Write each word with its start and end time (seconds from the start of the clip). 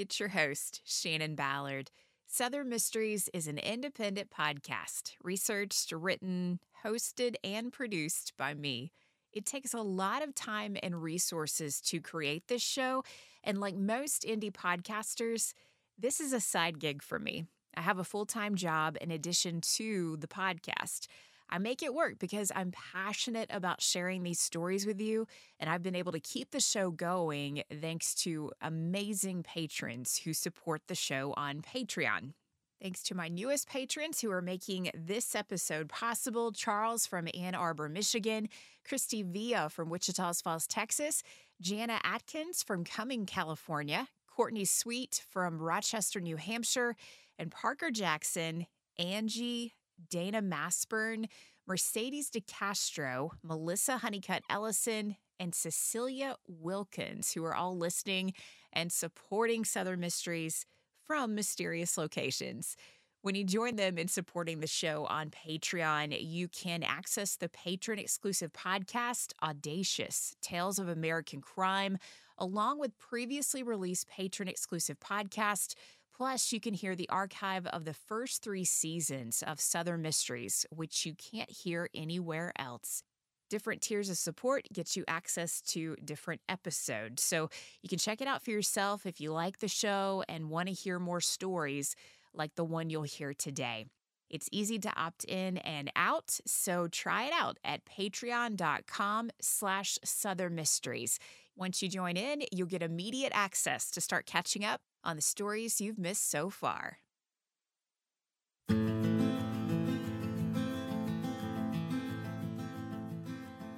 It's 0.00 0.18
your 0.18 0.30
host, 0.30 0.80
Shannon 0.84 1.34
Ballard. 1.34 1.90
Southern 2.26 2.70
Mysteries 2.70 3.28
is 3.34 3.46
an 3.46 3.58
independent 3.58 4.30
podcast, 4.30 5.12
researched, 5.22 5.92
written, 5.92 6.60
hosted, 6.82 7.34
and 7.44 7.70
produced 7.70 8.32
by 8.38 8.54
me. 8.54 8.90
It 9.34 9.44
takes 9.44 9.74
a 9.74 9.82
lot 9.82 10.22
of 10.22 10.34
time 10.34 10.78
and 10.82 11.02
resources 11.02 11.78
to 11.82 12.00
create 12.00 12.48
this 12.48 12.62
show, 12.62 13.04
and 13.44 13.60
like 13.60 13.76
most 13.76 14.22
indie 14.22 14.50
podcasters, 14.50 15.52
this 15.98 16.20
is 16.20 16.32
a 16.32 16.40
side 16.40 16.78
gig 16.78 17.02
for 17.02 17.18
me. 17.18 17.44
I 17.76 17.82
have 17.82 17.98
a 17.98 18.04
full 18.04 18.24
time 18.24 18.54
job 18.54 18.96
in 19.00 19.10
addition 19.10 19.60
to 19.76 20.16
the 20.16 20.26
podcast. 20.26 21.06
I 21.52 21.58
make 21.58 21.82
it 21.82 21.92
work 21.92 22.18
because 22.18 22.50
I'm 22.56 22.72
passionate 22.72 23.50
about 23.52 23.82
sharing 23.82 24.22
these 24.22 24.40
stories 24.40 24.86
with 24.86 24.98
you, 25.02 25.26
and 25.60 25.68
I've 25.68 25.82
been 25.82 25.94
able 25.94 26.12
to 26.12 26.20
keep 26.20 26.50
the 26.50 26.60
show 26.60 26.90
going 26.90 27.62
thanks 27.70 28.14
to 28.22 28.50
amazing 28.62 29.42
patrons 29.42 30.16
who 30.24 30.32
support 30.32 30.80
the 30.88 30.94
show 30.94 31.34
on 31.36 31.60
Patreon. 31.60 32.32
Thanks 32.80 33.02
to 33.02 33.14
my 33.14 33.28
newest 33.28 33.68
patrons 33.68 34.22
who 34.22 34.30
are 34.30 34.40
making 34.40 34.92
this 34.94 35.34
episode 35.34 35.90
possible 35.90 36.52
Charles 36.52 37.06
from 37.06 37.28
Ann 37.34 37.54
Arbor, 37.54 37.90
Michigan, 37.90 38.48
Christy 38.82 39.22
Villa 39.22 39.68
from 39.68 39.90
Wichita 39.90 40.32
Falls, 40.42 40.66
Texas, 40.66 41.22
Jana 41.60 42.00
Atkins 42.02 42.62
from 42.62 42.82
Cumming, 42.82 43.26
California, 43.26 44.08
Courtney 44.26 44.64
Sweet 44.64 45.22
from 45.28 45.60
Rochester, 45.60 46.18
New 46.18 46.38
Hampshire, 46.38 46.96
and 47.38 47.50
Parker 47.50 47.90
Jackson, 47.90 48.66
Angie, 48.98 49.74
Dana 50.10 50.42
Masburn, 50.42 51.26
Mercedes 51.66 52.30
DeCastro, 52.30 53.30
Melissa 53.42 53.98
Honeycutt 53.98 54.42
Ellison, 54.50 55.16
and 55.38 55.54
Cecilia 55.54 56.36
Wilkins, 56.46 57.32
who 57.32 57.44
are 57.44 57.54
all 57.54 57.76
listening 57.76 58.32
and 58.72 58.92
supporting 58.92 59.64
Southern 59.64 60.00
Mysteries 60.00 60.66
from 61.04 61.34
mysterious 61.34 61.98
locations. 61.98 62.76
When 63.22 63.36
you 63.36 63.44
join 63.44 63.76
them 63.76 63.98
in 63.98 64.08
supporting 64.08 64.58
the 64.58 64.66
show 64.66 65.06
on 65.06 65.30
Patreon, 65.30 66.16
you 66.20 66.48
can 66.48 66.82
access 66.82 67.36
the 67.36 67.48
patron 67.48 68.00
exclusive 68.00 68.52
podcast, 68.52 69.32
Audacious 69.40 70.34
Tales 70.42 70.80
of 70.80 70.88
American 70.88 71.40
Crime, 71.40 71.98
along 72.36 72.80
with 72.80 72.98
previously 72.98 73.62
released 73.62 74.08
patron 74.08 74.48
exclusive 74.48 74.98
podcast 74.98 75.74
Plus, 76.14 76.52
you 76.52 76.60
can 76.60 76.74
hear 76.74 76.94
the 76.94 77.08
archive 77.08 77.66
of 77.66 77.84
the 77.84 77.94
first 77.94 78.42
three 78.42 78.64
seasons 78.64 79.42
of 79.46 79.60
Southern 79.60 80.02
Mysteries, 80.02 80.66
which 80.70 81.06
you 81.06 81.14
can't 81.14 81.50
hear 81.50 81.88
anywhere 81.94 82.52
else. 82.58 83.02
Different 83.48 83.80
tiers 83.82 84.10
of 84.10 84.18
support 84.18 84.66
get 84.72 84.94
you 84.94 85.04
access 85.08 85.60
to 85.62 85.96
different 86.04 86.40
episodes. 86.48 87.22
So 87.22 87.48
you 87.82 87.88
can 87.88 87.98
check 87.98 88.20
it 88.20 88.28
out 88.28 88.42
for 88.42 88.50
yourself 88.50 89.06
if 89.06 89.20
you 89.20 89.32
like 89.32 89.58
the 89.58 89.68
show 89.68 90.22
and 90.28 90.50
want 90.50 90.68
to 90.68 90.74
hear 90.74 90.98
more 90.98 91.20
stories 91.20 91.96
like 92.34 92.54
the 92.54 92.64
one 92.64 92.90
you'll 92.90 93.02
hear 93.02 93.34
today. 93.34 93.86
It's 94.30 94.48
easy 94.50 94.78
to 94.78 94.92
opt 94.96 95.24
in 95.24 95.58
and 95.58 95.92
out, 95.94 96.38
so 96.46 96.88
try 96.88 97.24
it 97.24 97.32
out 97.34 97.58
at 97.64 97.84
patreon.com 97.84 99.30
slash 99.42 99.98
southern 100.02 100.54
mysteries. 100.54 101.18
Once 101.54 101.82
you 101.82 101.90
join 101.90 102.16
in, 102.16 102.42
you'll 102.50 102.66
get 102.66 102.82
immediate 102.82 103.32
access 103.34 103.90
to 103.90 104.00
start 104.00 104.24
catching 104.24 104.64
up 104.64 104.80
on 105.04 105.16
the 105.16 105.22
stories 105.22 105.80
you've 105.80 105.98
missed 105.98 106.30
so 106.30 106.50
far. 106.50 106.98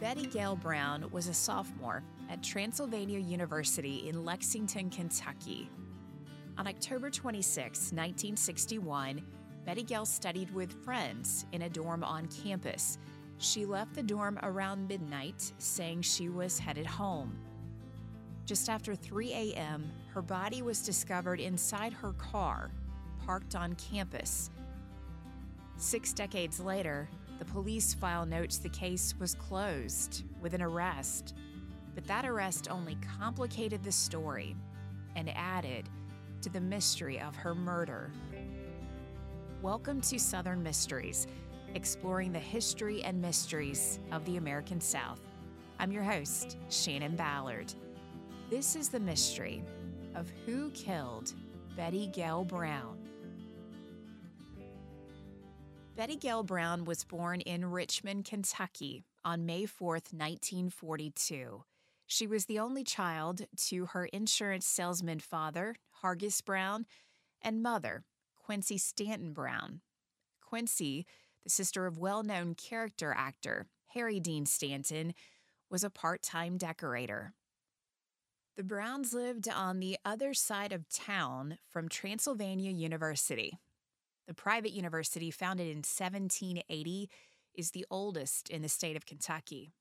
Betty 0.00 0.26
Gail 0.26 0.54
Brown 0.54 1.10
was 1.10 1.28
a 1.28 1.34
sophomore 1.34 2.02
at 2.28 2.42
Transylvania 2.42 3.18
University 3.18 4.08
in 4.08 4.24
Lexington, 4.24 4.90
Kentucky. 4.90 5.70
On 6.58 6.68
October 6.68 7.10
26, 7.10 7.92
1961, 7.92 9.22
Betty 9.64 9.82
Gail 9.82 10.04
studied 10.04 10.52
with 10.52 10.84
friends 10.84 11.46
in 11.52 11.62
a 11.62 11.70
dorm 11.70 12.04
on 12.04 12.28
campus. 12.28 12.98
She 13.38 13.64
left 13.64 13.94
the 13.94 14.02
dorm 14.02 14.38
around 14.42 14.86
midnight, 14.86 15.52
saying 15.58 16.02
she 16.02 16.28
was 16.28 16.58
headed 16.58 16.86
home. 16.86 17.36
Just 18.44 18.68
after 18.68 18.94
3 18.94 19.32
a.m., 19.32 19.90
her 20.14 20.22
body 20.22 20.62
was 20.62 20.80
discovered 20.80 21.40
inside 21.40 21.92
her 21.92 22.12
car, 22.12 22.70
parked 23.26 23.56
on 23.56 23.74
campus. 23.74 24.48
Six 25.76 26.12
decades 26.12 26.60
later, 26.60 27.08
the 27.40 27.44
police 27.44 27.94
file 27.94 28.24
notes 28.24 28.58
the 28.58 28.68
case 28.68 29.12
was 29.18 29.34
closed 29.34 30.22
with 30.40 30.54
an 30.54 30.62
arrest. 30.62 31.34
But 31.96 32.06
that 32.06 32.24
arrest 32.24 32.70
only 32.70 32.96
complicated 33.18 33.82
the 33.82 33.90
story 33.90 34.54
and 35.16 35.28
added 35.34 35.88
to 36.42 36.48
the 36.48 36.60
mystery 36.60 37.18
of 37.18 37.34
her 37.34 37.56
murder. 37.56 38.12
Welcome 39.62 40.00
to 40.02 40.20
Southern 40.20 40.62
Mysteries, 40.62 41.26
exploring 41.74 42.32
the 42.32 42.38
history 42.38 43.02
and 43.02 43.20
mysteries 43.20 43.98
of 44.12 44.24
the 44.26 44.36
American 44.36 44.80
South. 44.80 45.20
I'm 45.80 45.90
your 45.90 46.04
host, 46.04 46.56
Shannon 46.68 47.16
Ballard. 47.16 47.74
This 48.48 48.76
is 48.76 48.88
the 48.88 49.00
mystery 49.00 49.64
of 50.14 50.30
who 50.46 50.70
killed 50.70 51.32
Betty 51.76 52.06
Gail 52.08 52.44
Brown. 52.44 52.98
Betty 55.96 56.16
Gail 56.16 56.42
Brown 56.42 56.84
was 56.84 57.04
born 57.04 57.40
in 57.40 57.70
Richmond, 57.70 58.24
Kentucky 58.24 59.04
on 59.24 59.46
May 59.46 59.64
4, 59.64 59.92
1942. 59.92 61.64
She 62.06 62.26
was 62.26 62.46
the 62.46 62.58
only 62.58 62.84
child 62.84 63.46
to 63.68 63.86
her 63.86 64.06
insurance 64.06 64.66
salesman 64.66 65.20
father, 65.20 65.76
Hargis 66.02 66.44
Brown, 66.44 66.86
and 67.40 67.62
mother, 67.62 68.04
Quincy 68.36 68.76
Stanton 68.76 69.32
Brown. 69.32 69.80
Quincy, 70.40 71.06
the 71.44 71.50
sister 71.50 71.86
of 71.86 71.98
well 71.98 72.22
known 72.22 72.54
character 72.54 73.14
actor 73.16 73.66
Harry 73.94 74.18
Dean 74.18 74.46
Stanton, 74.46 75.14
was 75.70 75.84
a 75.84 75.90
part 75.90 76.22
time 76.22 76.58
decorator. 76.58 77.34
The 78.56 78.62
Browns 78.62 79.12
lived 79.12 79.48
on 79.48 79.80
the 79.80 79.98
other 80.04 80.32
side 80.32 80.72
of 80.72 80.88
town 80.88 81.58
from 81.68 81.88
Transylvania 81.88 82.70
University. 82.70 83.58
The 84.28 84.34
private 84.34 84.70
university, 84.70 85.32
founded 85.32 85.66
in 85.66 85.78
1780, 85.78 87.10
is 87.52 87.72
the 87.72 87.84
oldest 87.90 88.48
in 88.50 88.62
the 88.62 88.68
state 88.68 88.94
of 88.94 89.06
Kentucky. 89.06 89.72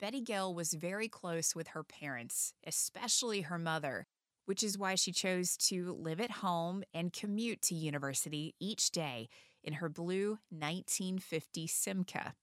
Betty 0.00 0.20
Gail 0.20 0.54
was 0.54 0.74
very 0.74 1.08
close 1.08 1.56
with 1.56 1.68
her 1.68 1.82
parents, 1.82 2.52
especially 2.64 3.40
her 3.40 3.58
mother, 3.58 4.06
which 4.46 4.62
is 4.62 4.78
why 4.78 4.94
she 4.94 5.10
chose 5.10 5.56
to 5.56 5.92
live 5.92 6.20
at 6.20 6.30
home 6.30 6.84
and 6.94 7.12
commute 7.12 7.62
to 7.62 7.74
university 7.74 8.54
each 8.60 8.92
day 8.92 9.28
in 9.64 9.74
her 9.74 9.88
blue 9.88 10.38
1950 10.50 11.66
Simca. 11.66 12.34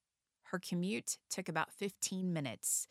Her 0.43 0.59
commute 0.59 1.17
took 1.29 1.47
about 1.47 1.71
15 1.71 2.33
minutes. 2.33 2.87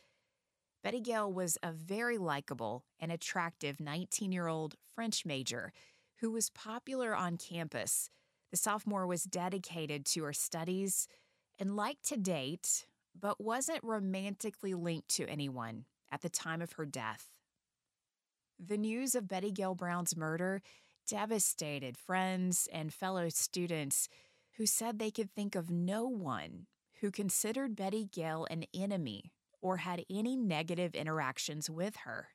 Betty 0.82 1.00
Gail 1.00 1.30
was 1.30 1.58
a 1.62 1.72
very 1.72 2.16
likable 2.16 2.84
and 2.98 3.12
attractive 3.12 3.80
19 3.80 4.32
year 4.32 4.46
old 4.46 4.76
French 4.94 5.26
major 5.26 5.72
who 6.20 6.30
was 6.30 6.50
popular 6.50 7.14
on 7.14 7.36
campus. 7.36 8.08
The 8.50 8.56
sophomore 8.56 9.06
was 9.06 9.24
dedicated 9.24 10.06
to 10.06 10.24
her 10.24 10.32
studies 10.32 11.06
and 11.58 11.76
liked 11.76 12.06
to 12.08 12.16
date, 12.16 12.86
but 13.18 13.40
wasn't 13.40 13.84
romantically 13.84 14.74
linked 14.74 15.08
to 15.10 15.28
anyone 15.28 15.84
at 16.10 16.22
the 16.22 16.30
time 16.30 16.62
of 16.62 16.72
her 16.72 16.86
death. 16.86 17.26
The 18.58 18.78
news 18.78 19.14
of 19.14 19.28
Betty 19.28 19.50
Gail 19.50 19.74
Brown's 19.74 20.16
murder 20.16 20.62
devastated 21.06 21.96
friends 21.96 22.68
and 22.72 22.92
fellow 22.92 23.28
students 23.28 24.08
who 24.56 24.64
said 24.66 24.98
they 24.98 25.10
could 25.10 25.30
think 25.30 25.54
of 25.54 25.70
no 25.70 26.04
one 26.04 26.66
who 27.00 27.10
considered 27.10 27.76
Betty 27.76 28.04
Gail 28.04 28.46
an 28.50 28.64
enemy 28.74 29.32
or 29.62 29.78
had 29.78 30.04
any 30.10 30.36
negative 30.36 30.94
interactions 30.94 31.68
with 31.68 31.96
her. 32.04 32.28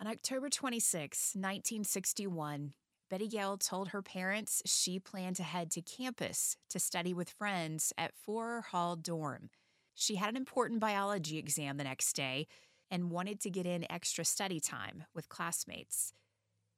On 0.00 0.06
October 0.06 0.48
26, 0.48 1.32
1961, 1.34 2.72
Betty 3.10 3.28
Gail 3.28 3.58
told 3.58 3.88
her 3.88 4.02
parents 4.02 4.62
she 4.64 4.98
planned 4.98 5.36
to 5.36 5.42
head 5.42 5.70
to 5.72 5.82
campus 5.82 6.56
to 6.70 6.78
study 6.78 7.12
with 7.12 7.28
friends 7.28 7.92
at 7.98 8.14
Forrer 8.14 8.62
Hall 8.66 8.96
Dorm. 8.96 9.50
She 9.94 10.14
had 10.14 10.30
an 10.30 10.36
important 10.36 10.80
biology 10.80 11.36
exam 11.36 11.76
the 11.76 11.84
next 11.84 12.14
day 12.14 12.46
and 12.90 13.10
wanted 13.10 13.40
to 13.40 13.50
get 13.50 13.66
in 13.66 13.90
extra 13.90 14.24
study 14.24 14.60
time 14.60 15.04
with 15.14 15.28
classmates. 15.28 16.12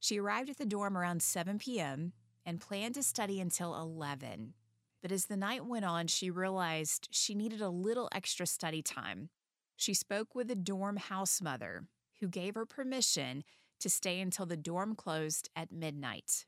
She 0.01 0.19
arrived 0.19 0.51
at 0.51 0.59
the 0.59 0.67
dorm 0.67 0.99
around 0.99 1.23
7 1.23 1.59
p.m. 1.59 2.13
and 2.45 2.61
planned 2.61 2.97
to 2.97 3.03
study 3.03 3.41
until 3.41 3.75
11. 3.75 4.55
But 5.03 5.11
as 5.13 5.27
the 5.27 5.37
night 5.37 5.67
went 5.67 5.85
on, 5.85 6.07
she 6.07 6.31
realized 6.31 7.09
she 7.11 7.35
needed 7.35 7.61
a 7.61 7.69
little 7.69 8.09
extra 8.13 8.47
study 8.47 8.83
time. 8.83 9.31
She 9.77 9.95
spoke 9.95 10.35
with 10.35 10.47
the 10.47 10.55
dorm 10.55 10.97
house 10.97 11.43
mother, 11.43 11.87
who 12.21 12.29
gave 12.29 12.55
her 12.55 12.65
permission 12.65 13.43
to 13.81 13.91
stay 13.91 14.21
until 14.21 14.47
the 14.47 14.57
dorm 14.57 14.95
closed 14.95 15.51
at 15.57 15.73
midnight. 15.73 16.47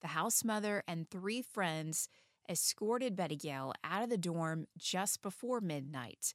The 0.00 0.08
house 0.08 0.44
mother 0.44 0.84
and 0.86 1.10
three 1.10 1.42
friends 1.42 2.08
escorted 2.48 3.16
Betty 3.16 3.36
Gail 3.36 3.72
out 3.82 4.04
of 4.04 4.10
the 4.10 4.18
dorm 4.18 4.66
just 4.78 5.22
before 5.22 5.60
midnight. 5.60 6.34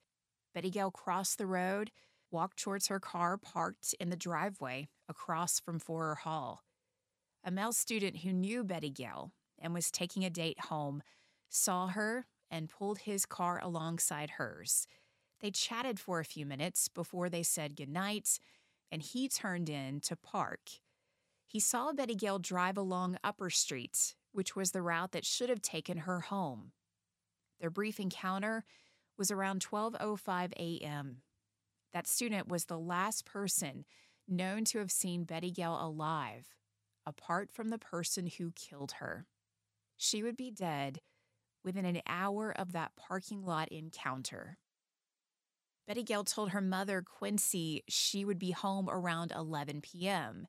Betty 0.53 0.69
Gail 0.69 0.91
crossed 0.91 1.37
the 1.37 1.45
road, 1.45 1.91
walked 2.29 2.59
towards 2.59 2.87
her 2.87 2.99
car 2.99 3.37
parked 3.37 3.95
in 4.01 4.09
the 4.09 4.15
driveway 4.17 4.89
across 5.07 5.61
from 5.61 5.79
Forrer 5.79 6.15
Hall. 6.15 6.63
A 7.43 7.51
male 7.51 7.71
student 7.71 8.17
who 8.17 8.33
knew 8.33 8.65
Betty 8.65 8.89
Gail 8.89 9.31
and 9.59 9.73
was 9.73 9.91
taking 9.91 10.25
a 10.25 10.29
date 10.29 10.59
home 10.65 11.01
saw 11.49 11.87
her 11.87 12.25
and 12.49 12.69
pulled 12.69 12.99
his 12.99 13.25
car 13.25 13.59
alongside 13.61 14.31
hers. 14.31 14.87
They 15.39 15.51
chatted 15.51 15.99
for 15.99 16.19
a 16.19 16.25
few 16.25 16.45
minutes 16.45 16.87
before 16.87 17.29
they 17.29 17.43
said 17.43 17.75
goodnight, 17.75 18.39
and 18.91 19.01
he 19.01 19.27
turned 19.27 19.69
in 19.69 19.99
to 20.01 20.15
park. 20.15 20.69
He 21.45 21.59
saw 21.59 21.93
Betty 21.93 22.15
Gail 22.15 22.39
drive 22.39 22.77
along 22.77 23.17
Upper 23.23 23.49
Street, 23.49 24.15
which 24.31 24.55
was 24.55 24.71
the 24.71 24.81
route 24.81 25.11
that 25.11 25.25
should 25.25 25.49
have 25.49 25.61
taken 25.61 25.99
her 25.99 26.21
home. 26.21 26.71
Their 27.59 27.69
brief 27.69 27.99
encounter 27.99 28.63
was 29.17 29.31
around 29.31 29.65
12:05 29.65 30.53
a.m. 30.57 31.21
That 31.93 32.07
student 32.07 32.47
was 32.47 32.65
the 32.65 32.79
last 32.79 33.25
person 33.25 33.85
known 34.27 34.65
to 34.65 34.79
have 34.79 34.91
seen 34.91 35.23
Betty 35.23 35.51
Gail 35.51 35.77
alive, 35.79 36.55
apart 37.05 37.51
from 37.51 37.69
the 37.69 37.79
person 37.79 38.27
who 38.27 38.51
killed 38.51 38.93
her. 38.99 39.25
She 39.95 40.21
would 40.21 40.35
be 40.35 40.51
dead 40.51 40.99
within 41.67 41.83
an 41.83 42.01
hour 42.07 42.49
of 42.57 42.71
that 42.71 42.95
parking 42.95 43.45
lot 43.45 43.67
encounter. 43.67 44.57
Betty 45.85 46.01
Gail 46.01 46.23
told 46.23 46.51
her 46.51 46.61
mother, 46.61 47.01
Quincy, 47.01 47.83
she 47.89 48.23
would 48.23 48.39
be 48.39 48.51
home 48.51 48.89
around 48.89 49.33
11 49.35 49.81
p.m. 49.81 50.47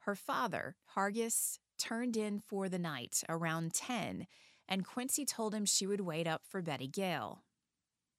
Her 0.00 0.16
father, 0.16 0.74
Hargis, 0.96 1.60
turned 1.78 2.16
in 2.16 2.40
for 2.40 2.68
the 2.68 2.78
night 2.78 3.22
around 3.28 3.72
10, 3.72 4.26
and 4.68 4.84
Quincy 4.84 5.24
told 5.24 5.54
him 5.54 5.64
she 5.64 5.86
would 5.86 6.00
wait 6.00 6.26
up 6.26 6.42
for 6.44 6.60
Betty 6.60 6.88
Gail. 6.88 7.44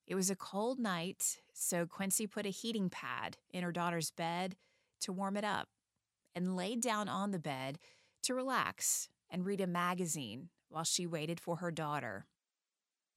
It 0.08 0.16
was 0.16 0.30
a 0.30 0.36
cold 0.36 0.80
night, 0.80 1.42
so 1.54 1.86
Quincy 1.86 2.26
put 2.26 2.46
a 2.46 2.50
heating 2.50 2.90
pad 2.90 3.36
in 3.52 3.64
her 3.64 3.74
daughter's 3.74 4.12
bed 4.12 4.56
to 5.02 5.12
warm 5.12 5.36
it 5.36 5.44
up 5.44 5.68
and 6.34 6.56
laid 6.56 6.80
down 6.80 7.10
on 7.10 7.32
the 7.32 7.38
bed 7.38 7.80
to 8.24 8.34
relax 8.34 9.10
and 9.30 9.46
read 9.46 9.60
a 9.60 9.68
magazine 9.68 10.48
while 10.70 10.84
she 10.84 11.06
waited 11.06 11.40
for 11.40 11.58
her 11.58 11.72
daughter. 11.72 12.28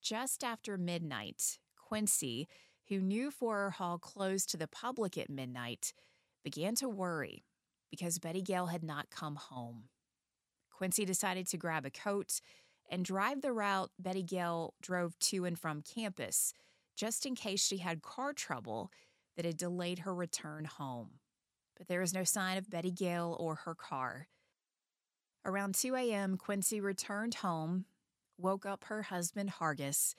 Just 0.01 0.43
after 0.43 0.77
midnight, 0.77 1.59
Quincy, 1.77 2.49
who 2.89 3.01
knew 3.01 3.31
Forrer 3.31 3.71
Hall 3.73 3.99
closed 3.99 4.51
to 4.51 4.57
the 4.57 4.67
public 4.67 5.17
at 5.17 5.31
midnight, 5.31 5.93
began 6.43 6.75
to 6.77 6.89
worry 6.89 7.45
because 7.91 8.19
Betty 8.19 8.43
Gail 8.43 8.67
had 8.67 8.83
not 8.83 9.11
come 9.11 9.37
home. 9.37 9.85
Quincy 10.71 11.05
decided 11.05 11.47
to 11.49 11.57
grab 11.57 11.87
a 11.87 11.91
coat 11.91 12.41
and 12.91 13.05
drive 13.05 13.43
the 13.43 13.53
route 13.53 13.91
Betty 13.99 14.23
Gail 14.23 14.75
drove 14.83 15.19
to 15.21 15.45
and 15.45 15.59
from 15.59 15.83
campus, 15.83 16.53
just 16.97 17.25
in 17.25 17.35
case 17.35 17.65
she 17.65 17.79
had 17.79 18.03
car 18.03 18.33
trouble 18.33 18.91
that 19.37 19.45
had 19.45 19.57
delayed 19.57 20.01
her 20.01 20.15
return 20.15 20.65
home. 20.65 21.21
But 21.77 21.89
there 21.89 22.01
was 22.01 22.15
no 22.15 22.25
sign 22.25 22.59
of 22.59 22.69
Betty 22.69 22.91
Gail 22.91 23.37
or 23.39 23.55
her 23.57 23.75
car. 23.75 24.29
Around 25.45 25.75
2 25.75 25.97
a.m., 25.97 26.37
Quincy 26.37 26.81
returned 26.81 27.35
home, 27.35 27.87
woke 28.39 28.65
up 28.65 28.85
her 28.85 29.03
husband, 29.03 29.55
Hargis, 29.59 30.15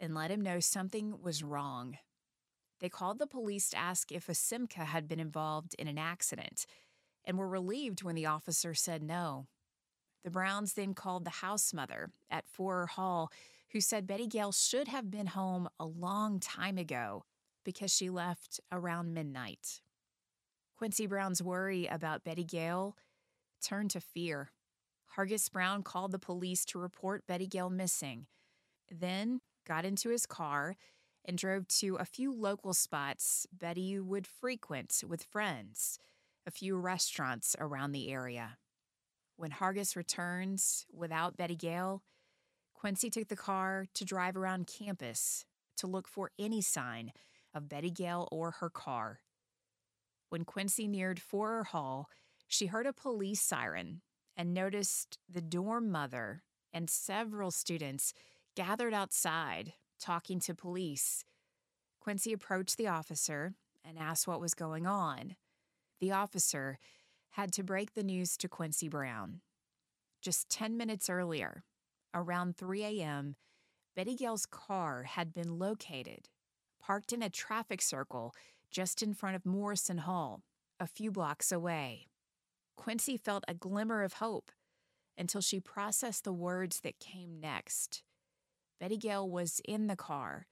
and 0.00 0.14
let 0.14 0.30
him 0.30 0.40
know 0.40 0.58
something 0.58 1.20
was 1.22 1.42
wrong. 1.42 1.98
They 2.80 2.88
called 2.88 3.18
the 3.18 3.28
police 3.28 3.70
to 3.70 3.78
ask 3.78 4.10
if 4.10 4.28
a 4.28 4.32
Simca 4.32 4.84
had 4.84 5.08
been 5.08 5.20
involved 5.20 5.74
in 5.78 5.86
an 5.88 5.98
accident 5.98 6.66
and 7.24 7.38
were 7.38 7.48
relieved 7.48 8.02
when 8.02 8.16
the 8.16 8.26
officer 8.26 8.74
said 8.74 9.02
no. 9.02 9.46
The 10.24 10.30
Browns 10.30 10.72
then 10.72 10.94
called 10.94 11.24
the 11.24 11.30
house 11.30 11.72
mother 11.72 12.10
at 12.28 12.48
Forrer 12.48 12.88
Hall, 12.88 13.30
who 13.70 13.80
said 13.80 14.06
Betty 14.06 14.26
Gail 14.26 14.50
should 14.50 14.88
have 14.88 15.10
been 15.10 15.28
home 15.28 15.68
a 15.78 15.86
long 15.86 16.40
time 16.40 16.76
ago 16.76 17.24
because 17.64 17.94
she 17.94 18.10
left 18.10 18.60
around 18.72 19.14
midnight. 19.14 19.80
Quincy 20.76 21.06
Brown's 21.06 21.42
worry 21.42 21.86
about 21.86 22.24
Betty 22.24 22.44
Gail 22.44 22.96
turned 23.62 23.90
to 23.92 24.00
fear. 24.00 24.50
Hargis 25.16 25.50
Brown 25.50 25.82
called 25.82 26.12
the 26.12 26.18
police 26.18 26.64
to 26.66 26.78
report 26.78 27.26
Betty 27.26 27.46
Gail 27.46 27.70
missing, 27.70 28.26
then 28.90 29.40
got 29.66 29.84
into 29.84 30.10
his 30.10 30.26
car 30.26 30.76
and 31.24 31.38
drove 31.38 31.66
to 31.68 31.96
a 31.96 32.04
few 32.04 32.32
local 32.32 32.74
spots 32.74 33.46
Betty 33.50 33.98
would 33.98 34.26
frequent 34.26 35.02
with 35.08 35.24
friends, 35.24 35.98
a 36.46 36.50
few 36.50 36.76
restaurants 36.76 37.56
around 37.58 37.92
the 37.92 38.10
area. 38.12 38.58
When 39.36 39.52
Hargis 39.52 39.96
returns 39.96 40.86
without 40.92 41.36
Betty 41.36 41.56
Gail, 41.56 42.02
Quincy 42.74 43.08
took 43.08 43.28
the 43.28 43.36
car 43.36 43.86
to 43.94 44.04
drive 44.04 44.36
around 44.36 44.66
campus 44.66 45.46
to 45.78 45.86
look 45.86 46.06
for 46.06 46.30
any 46.38 46.60
sign 46.60 47.12
of 47.54 47.68
Betty 47.68 47.90
Gail 47.90 48.28
or 48.30 48.52
her 48.52 48.68
car. 48.68 49.20
When 50.28 50.44
Quincy 50.44 50.86
neared 50.86 51.20
Forrer 51.20 51.64
Hall, 51.64 52.08
she 52.46 52.66
heard 52.66 52.86
a 52.86 52.92
police 52.92 53.40
siren 53.40 54.02
and 54.36 54.52
noticed 54.52 55.18
the 55.28 55.40
dorm 55.40 55.90
mother 55.90 56.42
and 56.72 56.90
several 56.90 57.50
students 57.50 58.12
gathered 58.54 58.92
outside 58.92 59.72
talking 59.98 60.40
to 60.40 60.54
police. 60.54 61.24
Quincy 62.00 62.32
approached 62.32 62.76
the 62.76 62.88
officer 62.88 63.54
and 63.84 63.98
asked 63.98 64.28
what 64.28 64.40
was 64.40 64.54
going 64.54 64.86
on. 64.86 65.36
The 66.00 66.12
officer 66.12 66.78
had 67.30 67.52
to 67.52 67.62
break 67.62 67.94
the 67.94 68.02
news 68.02 68.36
to 68.38 68.48
Quincy 68.48 68.88
Brown. 68.88 69.40
Just 70.22 70.48
10 70.48 70.76
minutes 70.76 71.08
earlier, 71.08 71.64
around 72.14 72.56
3 72.56 72.82
a.m., 72.84 73.36
Betty 73.94 74.14
Gail's 74.14 74.46
car 74.46 75.04
had 75.04 75.32
been 75.32 75.58
located, 75.58 76.28
parked 76.80 77.12
in 77.12 77.22
a 77.22 77.30
traffic 77.30 77.80
circle 77.80 78.34
just 78.70 79.02
in 79.02 79.14
front 79.14 79.36
of 79.36 79.46
Morrison 79.46 79.98
Hall, 79.98 80.42
a 80.78 80.86
few 80.86 81.10
blocks 81.10 81.50
away. 81.50 82.08
Quincy 82.76 83.16
felt 83.16 83.44
a 83.48 83.54
glimmer 83.54 84.02
of 84.02 84.14
hope 84.14 84.50
until 85.18 85.40
she 85.40 85.60
processed 85.60 86.24
the 86.24 86.32
words 86.32 86.80
that 86.80 87.00
came 87.00 87.40
next. 87.40 88.02
Betty 88.78 88.96
Gail 88.96 89.28
was 89.28 89.60
in 89.64 89.86
the 89.86 89.96
car, 89.96 90.46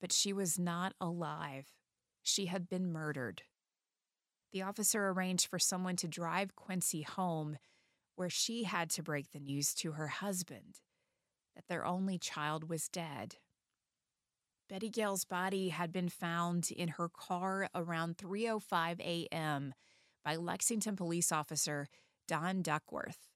but 0.00 0.12
she 0.12 0.32
was 0.32 0.58
not 0.58 0.94
alive. 1.00 1.74
She 2.22 2.46
had 2.46 2.68
been 2.68 2.92
murdered. 2.92 3.42
The 4.52 4.62
officer 4.62 5.08
arranged 5.08 5.46
for 5.46 5.58
someone 5.58 5.96
to 5.96 6.08
drive 6.08 6.56
Quincy 6.56 7.02
home, 7.02 7.58
where 8.16 8.30
she 8.30 8.64
had 8.64 8.88
to 8.90 9.02
break 9.02 9.32
the 9.32 9.40
news 9.40 9.74
to 9.74 9.92
her 9.92 10.08
husband 10.08 10.80
that 11.54 11.68
their 11.68 11.84
only 11.84 12.18
child 12.18 12.68
was 12.68 12.88
dead. 12.88 13.36
Betty 14.68 14.88
Gail's 14.90 15.24
body 15.24 15.68
had 15.68 15.92
been 15.92 16.08
found 16.08 16.70
in 16.70 16.88
her 16.88 17.08
car 17.08 17.68
around 17.74 18.16
3:05 18.16 19.00
a.m. 19.00 19.74
by 20.26 20.34
Lexington 20.34 20.96
police 20.96 21.30
officer 21.30 21.86
Don 22.26 22.60
Duckworth. 22.60 23.28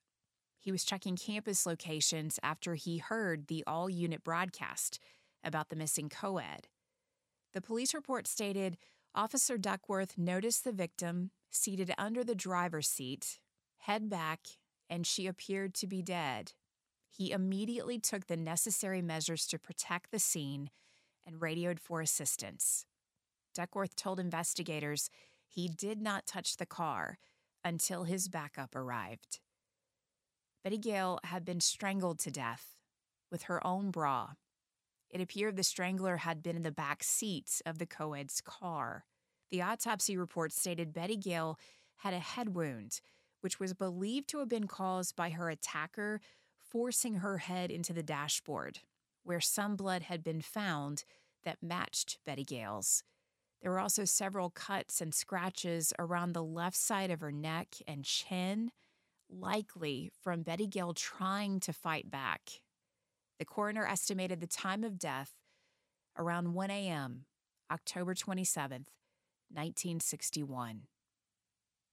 He 0.59 0.73
was 0.73 0.85
checking 0.85 1.17
campus 1.17 1.65
locations 1.65 2.41
after 2.43 2.75
he 2.75 2.99
heard 2.99 3.47
the 3.47 3.63
all 3.65 3.89
unit 3.89 4.25
broadcast 4.25 4.99
about 5.45 5.69
the 5.69 5.77
missing 5.77 6.09
co-ed. 6.09 6.67
The 7.55 7.61
police 7.61 7.95
report 7.95 8.27
stated 8.27 8.77
Officer 9.15 9.57
Duckworth 9.57 10.19
noticed 10.19 10.65
the 10.65 10.73
victim 10.73 11.31
seated 11.53 11.95
under 11.97 12.25
the 12.25 12.35
driver's 12.35 12.89
seat, 12.89 13.39
head 13.79 14.11
back, 14.11 14.41
and 14.91 15.07
she 15.07 15.29
appeared 15.29 15.75
to 15.75 15.87
be 15.87 16.03
dead. 16.03 16.55
He 17.09 17.31
immediately 17.31 18.01
took 18.01 18.27
the 18.27 18.37
necessary 18.37 19.01
measures 19.01 19.47
to 19.47 19.61
protect 19.61 20.11
the 20.11 20.19
scene 20.19 20.71
and 21.25 21.41
radioed 21.41 21.79
for 21.79 22.01
assistance. 22.01 22.85
Duckworth 23.55 23.95
told 23.95 24.19
investigators 24.19 25.09
he 25.51 25.69
did 25.69 26.01
not 26.01 26.27
touch 26.27 26.57
the 26.57 26.67
car 26.67 27.19
until 27.65 28.05
his 28.05 28.29
backup 28.29 28.75
arrived. 28.75 29.41
Betty 30.63 30.79
Gail 30.79 31.19
had 31.25 31.45
been 31.45 31.61
strangled 31.61 32.19
to 32.21 32.31
death 32.31 32.77
with 33.31 33.43
her 33.45 33.65
own 33.67 33.91
bra. 33.91 34.31
It 35.11 35.21
appeared 35.21 35.57
the 35.57 35.65
strangler 35.65 36.19
had 36.19 36.43
been 36.43 36.57
in 36.57 36.63
the 36.63 36.71
back 36.71 37.03
seat 37.03 37.61
of 37.67 37.79
the 37.79 37.87
co-ed's 37.87 38.41
car. 38.41 39.05
The 39.51 39.63
autopsy 39.63 40.17
report 40.17 40.53
stated 40.53 40.93
Betty 40.93 41.17
Gail 41.17 41.59
had 41.97 42.15
a 42.15 42.21
head 42.21 42.55
wound, 42.55 43.01
which 43.41 43.59
was 43.59 43.75
believed 43.75 44.29
to 44.29 44.39
have 44.39 44.49
been 44.49 44.69
caused 44.69 45.17
by 45.17 45.31
her 45.31 45.51
attacker 45.51 46.21
forcing 46.57 47.17
her 47.17 47.39
head 47.39 47.71
into 47.71 47.93
the 47.93 48.03
dashboard, 48.03 48.79
where 49.25 49.41
some 49.41 49.75
blood 49.75 50.03
had 50.03 50.23
been 50.23 50.41
found 50.41 51.03
that 51.43 51.63
matched 51.63 52.19
Betty 52.25 52.45
Gale's. 52.45 53.03
There 53.63 53.71
were 53.71 53.81
also 53.81 54.05
several 54.05 54.51
cuts 54.51 55.01
and 55.01 55.15
scratches 55.15 55.93
around 55.99 56.33
the 56.33 56.43
left 56.43 56.77
side 56.77 57.11
of 57.11 57.21
her 57.21 57.33
neck 57.33 57.77
and 57.87 58.05
chin 58.05 58.73
likely 59.29 60.11
from 60.23 60.43
Betty 60.43 60.67
Gail 60.67 60.95
trying 60.95 61.61
to 61.61 61.73
fight 61.73 62.11
back. 62.11 62.61
The 63.39 63.45
coroner 63.45 63.87
estimated 63.87 64.41
the 64.41 64.47
time 64.47 64.83
of 64.83 64.99
death 64.99 65.33
around 66.19 66.55
1 66.55 66.71
a.m., 66.71 67.27
October 67.71 68.15
27th, 68.15 68.89
1961. 69.53 70.83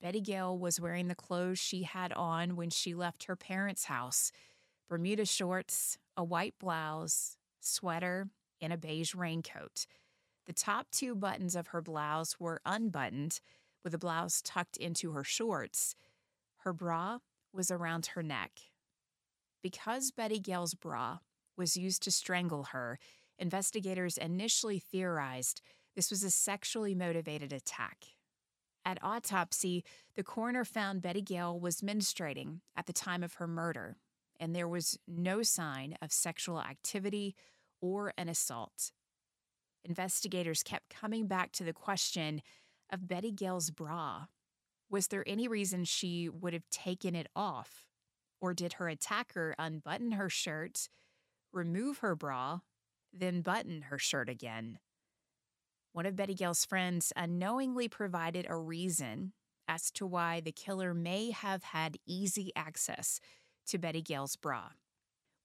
Betty 0.02 0.22
Gail 0.22 0.58
was 0.58 0.80
wearing 0.80 1.08
the 1.08 1.16
clothes 1.16 1.60
she 1.60 1.84
had 1.84 2.14
on 2.14 2.56
when 2.56 2.70
she 2.70 2.94
left 2.94 3.26
her 3.26 3.36
parents' 3.36 3.86
house 3.86 4.32
Bermuda 4.90 5.26
shorts, 5.26 5.98
a 6.16 6.24
white 6.24 6.56
blouse, 6.60 7.36
sweater, 7.60 8.30
and 8.62 8.72
a 8.72 8.78
beige 8.78 9.14
raincoat. 9.14 9.86
The 10.48 10.54
top 10.54 10.88
two 10.92 11.14
buttons 11.14 11.56
of 11.56 11.68
her 11.68 11.82
blouse 11.82 12.40
were 12.40 12.62
unbuttoned, 12.66 13.42
with 13.84 13.92
the 13.92 13.98
blouse 13.98 14.42
tucked 14.42 14.78
into 14.78 15.12
her 15.12 15.24
shorts. 15.24 15.94
Her 16.60 16.72
bra 16.72 17.20
was 17.54 17.70
around 17.70 18.08
her 18.08 18.24
neck. 18.24 18.52
Because 19.62 20.12
Betty 20.12 20.40
Gail's 20.40 20.74
bra 20.74 21.20
was 21.58 21.76
used 21.76 22.02
to 22.04 22.12
strangle 22.12 22.64
her, 22.72 22.98
investigators 23.38 24.18
initially 24.18 24.80
theorized 24.80 25.62
this 25.96 26.12
was 26.12 26.24
a 26.24 26.32
sexually 26.32 26.96
motivated 26.96 27.52
attack. 27.52 28.06
At 28.86 29.04
autopsy, 29.04 29.84
the 30.16 30.24
coroner 30.24 30.64
found 30.64 31.02
Betty 31.02 31.22
Gail 31.22 31.60
was 31.60 31.82
menstruating 31.82 32.60
at 32.78 32.86
the 32.86 32.94
time 32.94 33.24
of 33.24 33.34
her 33.34 33.48
murder, 33.48 33.98
and 34.40 34.56
there 34.56 34.68
was 34.68 34.98
no 35.08 35.44
sign 35.44 35.98
of 36.02 36.14
sexual 36.14 36.62
activity 36.62 37.36
or 37.82 38.14
an 38.18 38.30
assault. 38.30 38.92
Investigators 39.88 40.64
kept 40.64 40.90
coming 40.90 41.28
back 41.28 41.52
to 41.54 41.64
the 41.64 41.74
question 41.74 42.42
of 42.92 43.08
Betty 43.08 43.32
Gail's 43.32 43.72
bra. 43.72 44.26
Was 44.90 45.08
there 45.08 45.24
any 45.28 45.48
reason 45.48 45.86
she 45.86 46.28
would 46.28 46.54
have 46.54 46.70
taken 46.70 47.16
it 47.16 47.28
off? 47.36 47.86
Or 48.42 48.54
did 48.54 48.74
her 48.74 48.90
attacker 48.90 49.56
unbutton 49.58 50.12
her 50.12 50.30
shirt, 50.30 50.90
remove 51.54 52.00
her 52.00 52.16
bra, 52.16 52.60
then 53.14 53.42
button 53.42 53.84
her 53.84 53.98
shirt 53.98 54.30
again? 54.30 54.80
One 55.94 56.06
of 56.06 56.16
Betty 56.16 56.36
Gail's 56.36 56.66
friends 56.66 57.14
unknowingly 57.16 57.88
provided 57.88 58.46
a 58.48 58.56
reason 58.56 59.34
as 59.68 59.90
to 59.92 60.06
why 60.06 60.42
the 60.42 60.52
killer 60.52 60.94
may 60.94 61.32
have 61.32 61.64
had 61.64 61.98
easy 62.06 62.52
access 62.56 63.20
to 63.68 63.78
Betty 63.78 64.02
Gail's 64.02 64.36
bra. 64.36 64.70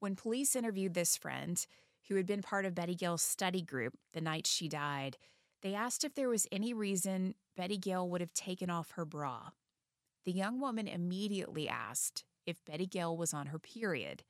When 0.00 0.16
police 0.16 0.54
interviewed 0.54 0.94
this 0.94 1.16
friend, 1.16 1.64
who 2.12 2.16
had 2.18 2.26
been 2.26 2.42
part 2.42 2.66
of 2.66 2.74
Betty 2.74 2.94
Gail's 2.94 3.22
study 3.22 3.62
group 3.62 3.94
the 4.12 4.20
night 4.20 4.46
she 4.46 4.68
died, 4.68 5.16
they 5.62 5.74
asked 5.74 6.04
if 6.04 6.14
there 6.14 6.28
was 6.28 6.46
any 6.52 6.74
reason 6.74 7.34
Betty 7.56 7.78
Gail 7.78 8.06
would 8.10 8.20
have 8.20 8.34
taken 8.34 8.68
off 8.68 8.90
her 8.92 9.06
bra. 9.06 9.48
The 10.26 10.32
young 10.32 10.60
woman 10.60 10.86
immediately 10.86 11.70
asked 11.70 12.24
if 12.44 12.62
Betty 12.66 12.86
Gail 12.86 13.16
was 13.16 13.32
on 13.32 13.46
her 13.46 13.58
period. 13.58 14.24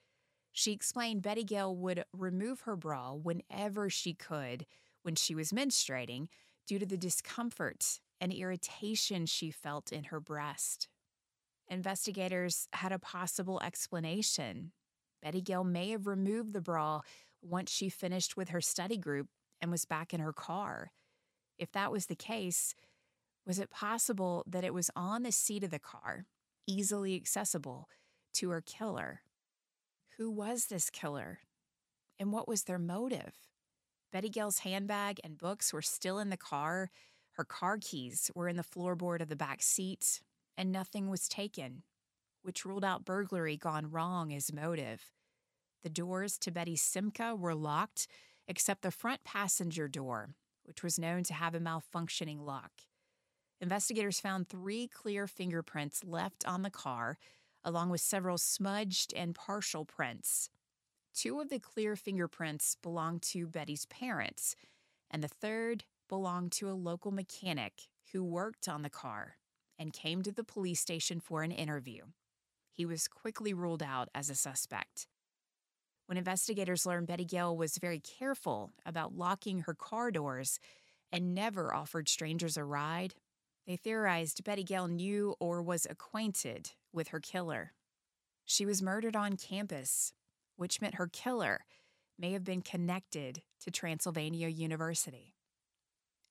She 0.52 0.70
explained 0.70 1.22
Betty 1.22 1.42
Gail 1.42 1.74
would 1.74 2.04
remove 2.12 2.60
her 2.60 2.76
bra 2.76 3.14
whenever 3.14 3.90
she 3.90 4.14
could 4.14 4.64
when 5.02 5.16
she 5.16 5.34
was 5.34 5.50
menstruating 5.50 6.28
due 6.68 6.78
to 6.78 6.86
the 6.86 6.96
discomfort 6.96 7.98
and 8.20 8.32
irritation 8.32 9.26
she 9.26 9.50
felt 9.50 9.90
in 9.90 10.04
her 10.04 10.20
breast. 10.20 10.86
Investigators 11.66 12.68
had 12.74 12.92
a 12.92 13.00
possible 13.00 13.60
explanation. 13.60 14.70
Betty 15.20 15.40
Gail 15.40 15.64
may 15.64 15.90
have 15.90 16.06
removed 16.06 16.52
the 16.52 16.60
bra 16.60 17.00
once 17.42 17.70
she 17.70 17.88
finished 17.88 18.36
with 18.36 18.50
her 18.50 18.60
study 18.60 18.96
group 18.96 19.28
and 19.60 19.70
was 19.70 19.84
back 19.84 20.14
in 20.14 20.20
her 20.20 20.32
car. 20.32 20.92
If 21.58 21.72
that 21.72 21.92
was 21.92 22.06
the 22.06 22.16
case, 22.16 22.74
was 23.46 23.58
it 23.58 23.70
possible 23.70 24.44
that 24.46 24.64
it 24.64 24.74
was 24.74 24.90
on 24.94 25.22
the 25.22 25.32
seat 25.32 25.64
of 25.64 25.70
the 25.70 25.78
car, 25.78 26.26
easily 26.66 27.14
accessible 27.16 27.88
to 28.34 28.50
her 28.50 28.60
killer? 28.60 29.22
Who 30.16 30.30
was 30.30 30.66
this 30.66 30.90
killer? 30.90 31.40
And 32.18 32.32
what 32.32 32.46
was 32.46 32.64
their 32.64 32.78
motive? 32.78 33.34
Betty 34.12 34.28
Gail's 34.28 34.58
handbag 34.58 35.20
and 35.24 35.38
books 35.38 35.72
were 35.72 35.82
still 35.82 36.18
in 36.18 36.30
the 36.30 36.36
car. 36.36 36.90
Her 37.32 37.44
car 37.44 37.78
keys 37.80 38.30
were 38.34 38.48
in 38.48 38.56
the 38.56 38.62
floorboard 38.62 39.22
of 39.22 39.28
the 39.28 39.36
back 39.36 39.62
seat, 39.62 40.20
and 40.56 40.70
nothing 40.70 41.08
was 41.08 41.28
taken, 41.28 41.82
which 42.42 42.64
ruled 42.64 42.84
out 42.84 43.04
burglary 43.04 43.56
gone 43.56 43.90
wrong 43.90 44.32
as 44.32 44.52
motive. 44.52 45.10
The 45.82 45.90
doors 45.90 46.38
to 46.38 46.50
Betty's 46.50 46.82
Simca 46.82 47.36
were 47.36 47.54
locked, 47.54 48.06
except 48.46 48.82
the 48.82 48.90
front 48.90 49.24
passenger 49.24 49.88
door, 49.88 50.34
which 50.64 50.82
was 50.82 50.98
known 50.98 51.24
to 51.24 51.34
have 51.34 51.54
a 51.54 51.60
malfunctioning 51.60 52.44
lock. 52.44 52.70
Investigators 53.60 54.20
found 54.20 54.48
three 54.48 54.88
clear 54.88 55.26
fingerprints 55.26 56.04
left 56.04 56.46
on 56.46 56.62
the 56.62 56.70
car, 56.70 57.18
along 57.64 57.90
with 57.90 58.00
several 58.00 58.38
smudged 58.38 59.12
and 59.14 59.34
partial 59.34 59.84
prints. 59.84 60.50
Two 61.14 61.40
of 61.40 61.48
the 61.48 61.58
clear 61.58 61.94
fingerprints 61.94 62.76
belonged 62.82 63.22
to 63.22 63.46
Betty's 63.46 63.86
parents, 63.86 64.56
and 65.10 65.22
the 65.22 65.28
third 65.28 65.84
belonged 66.08 66.52
to 66.52 66.70
a 66.70 66.72
local 66.74 67.10
mechanic 67.10 67.88
who 68.12 68.24
worked 68.24 68.68
on 68.68 68.82
the 68.82 68.90
car 68.90 69.36
and 69.78 69.92
came 69.92 70.22
to 70.22 70.32
the 70.32 70.44
police 70.44 70.80
station 70.80 71.20
for 71.20 71.42
an 71.42 71.50
interview. 71.50 72.02
He 72.70 72.86
was 72.86 73.08
quickly 73.08 73.52
ruled 73.52 73.82
out 73.82 74.08
as 74.14 74.30
a 74.30 74.34
suspect. 74.34 75.06
When 76.06 76.18
investigators 76.18 76.84
learned 76.84 77.06
Betty 77.06 77.24
Gail 77.24 77.56
was 77.56 77.78
very 77.78 78.00
careful 78.00 78.70
about 78.84 79.16
locking 79.16 79.60
her 79.60 79.74
car 79.74 80.10
doors 80.10 80.58
and 81.10 81.34
never 81.34 81.74
offered 81.74 82.08
strangers 82.08 82.56
a 82.56 82.64
ride, 82.64 83.14
they 83.66 83.76
theorized 83.76 84.44
Betty 84.44 84.64
Gail 84.64 84.88
knew 84.88 85.34
or 85.38 85.62
was 85.62 85.86
acquainted 85.88 86.72
with 86.92 87.08
her 87.08 87.20
killer. 87.20 87.72
She 88.44 88.66
was 88.66 88.82
murdered 88.82 89.16
on 89.16 89.36
campus, 89.36 90.12
which 90.56 90.80
meant 90.80 90.96
her 90.96 91.06
killer 91.06 91.60
may 92.18 92.32
have 92.32 92.44
been 92.44 92.62
connected 92.62 93.42
to 93.60 93.70
Transylvania 93.70 94.48
University. 94.48 95.34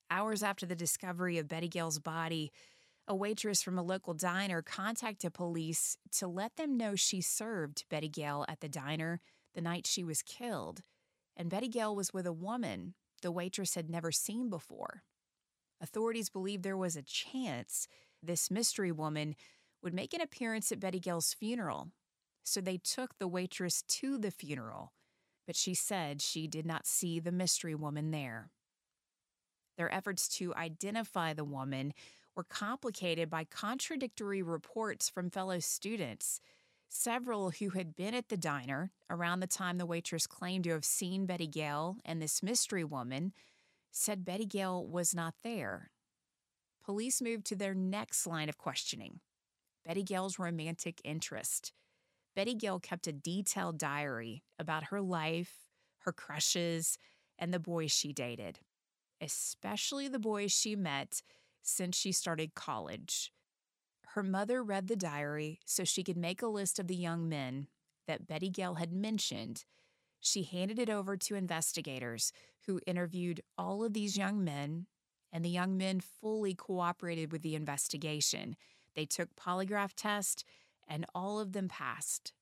Hours 0.10 0.44
after 0.44 0.66
the 0.66 0.76
discovery 0.76 1.38
of 1.38 1.48
Betty 1.48 1.70
Gail's 1.70 2.00
body, 2.00 2.52
a 3.08 3.16
waitress 3.16 3.64
from 3.64 3.78
a 3.78 3.84
local 3.84 4.14
diner 4.14 4.62
contacted 4.62 5.34
police 5.34 5.98
to 6.12 6.28
let 6.28 6.58
them 6.58 6.78
know 6.78 6.96
she 6.96 7.22
served 7.22 7.86
Betty 7.90 8.10
Gail 8.10 8.46
at 8.48 8.60
the 8.60 8.70
diner 8.70 9.22
the 9.54 9.62
night 9.62 9.88
she 9.88 10.04
was 10.04 10.22
killed, 10.22 10.82
and 11.36 11.50
Betty 11.50 11.68
Gail 11.68 11.96
was 11.96 12.14
with 12.14 12.26
a 12.26 12.34
woman 12.34 12.94
the 13.22 13.32
waitress 13.32 13.76
had 13.76 13.90
never 13.90 14.12
seen 14.12 14.50
before. 14.50 15.04
Authorities 15.80 16.30
believed 16.30 16.64
there 16.64 16.78
was 16.78 16.96
a 16.96 17.02
chance 17.02 17.88
this 18.22 18.52
mystery 18.52 18.92
woman 18.92 19.36
would 19.82 19.94
make 19.94 20.14
an 20.14 20.22
appearance 20.22 20.72
at 20.72 20.80
Betty 20.80 21.00
Gail's 21.00 21.34
funeral, 21.34 21.90
so 22.44 22.62
they 22.62 22.78
took 22.78 23.18
the 23.18 23.28
waitress 23.28 23.82
to 23.88 24.18
the 24.18 24.32
funeral, 24.32 24.94
but 25.48 25.56
she 25.56 25.74
said 25.74 26.22
she 26.22 26.48
did 26.48 26.66
not 26.66 26.86
see 26.86 27.20
the 27.20 27.32
mystery 27.32 27.76
woman 27.76 28.12
there. 28.12 28.50
Their 29.78 29.94
efforts 29.94 30.28
to 30.38 30.54
identify 30.56 31.34
the 31.34 31.44
woman 31.44 31.94
were 32.36 32.44
complicated 32.44 33.30
by 33.30 33.44
contradictory 33.46 34.42
reports 34.42 35.10
from 35.10 35.30
fellow 35.30 35.60
students 35.60 36.40
Several 36.94 37.52
who 37.52 37.70
had 37.70 37.96
been 37.96 38.14
at 38.14 38.28
the 38.28 38.36
diner 38.36 38.92
around 39.10 39.40
the 39.40 39.48
time 39.48 39.78
the 39.78 39.86
waitress 39.86 40.28
claimed 40.28 40.66
to 40.66 40.72
have 40.72 40.84
seen 40.84 41.26
Betty 41.26 41.48
Gail 41.48 41.96
and 42.04 42.22
this 42.22 42.44
mystery 42.44 42.84
woman 42.84 43.32
said 43.92 44.26
Betty 44.26 44.46
Gail 44.46 44.86
was 44.86 45.16
not 45.16 45.36
there. 45.42 45.90
Police 46.84 47.22
moved 47.22 47.46
to 47.46 47.56
their 47.56 47.74
next 47.74 48.28
line 48.28 48.50
of 48.50 48.58
questioning 48.58 49.22
Betty 49.86 50.04
Gail's 50.04 50.38
romantic 50.38 51.00
interest. 51.06 51.72
Betty 52.36 52.56
Gail 52.56 52.78
kept 52.78 53.08
a 53.08 53.14
detailed 53.14 53.78
diary 53.78 54.44
about 54.60 54.84
her 54.86 55.00
life, 55.02 55.70
her 56.00 56.12
crushes, 56.12 56.98
and 57.40 57.54
the 57.54 57.60
boys 57.60 57.92
she 57.92 58.12
dated, 58.12 58.60
especially 59.22 60.10
the 60.10 60.20
boys 60.20 60.52
she 60.52 60.76
met 60.76 61.22
since 61.62 61.96
she 61.98 62.12
started 62.12 62.54
college. 62.54 63.32
Her 64.14 64.24
mother 64.24 64.62
read 64.62 64.88
the 64.88 64.98
diary 64.98 65.60
so 65.66 65.86
she 65.86 66.04
could 66.04 66.18
make 66.18 66.42
a 66.42 66.48
list 66.48 66.80
of 66.80 66.88
the 66.88 66.96
young 66.96 67.30
men 67.30 67.68
that 68.08 68.28
Betty 68.28 68.50
Gail 68.50 68.76
had 68.76 68.92
mentioned. 68.92 69.64
She 70.20 70.44
handed 70.44 70.80
it 70.80 70.90
over 70.90 71.16
to 71.16 71.36
investigators 71.36 72.34
who 72.66 72.82
interviewed 72.86 73.42
all 73.58 73.86
of 73.86 73.94
these 73.94 74.18
young 74.18 74.44
men, 74.44 74.88
and 75.32 75.46
the 75.46 75.50
young 75.50 75.78
men 75.78 76.02
fully 76.02 76.54
cooperated 76.54 77.32
with 77.32 77.42
the 77.42 77.56
investigation. 77.56 78.58
They 78.96 79.06
took 79.06 79.34
polygraph 79.38 79.94
tests, 79.96 80.44
and 80.90 81.06
all 81.16 81.40
of 81.40 81.54
them 81.54 81.70
passed. 81.70 82.34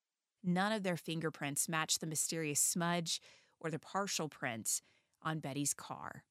None 0.44 0.72
of 0.72 0.82
their 0.82 0.98
fingerprints 0.98 1.70
matched 1.70 2.02
the 2.02 2.08
mysterious 2.08 2.60
smudge 2.60 3.22
or 3.60 3.70
the 3.70 3.78
partial 3.78 4.28
prints 4.28 4.82
on 5.22 5.38
Betty's 5.38 5.76
car. 5.76 6.24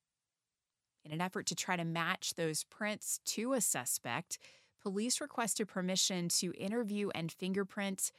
In 1.04 1.12
an 1.12 1.21
effort 1.21 1.47
to 1.47 1.54
try 1.54 1.76
to 1.76 1.85
match 1.85 2.35
those 2.35 2.64
prints 2.64 3.21
to 3.26 3.52
a 3.52 3.61
suspect, 3.61 4.38
police 4.82 5.20
requested 5.20 5.68
permission 5.68 6.28
to 6.28 6.52
interview 6.52 7.08
and 7.14 7.32
fingerprint 7.32 8.12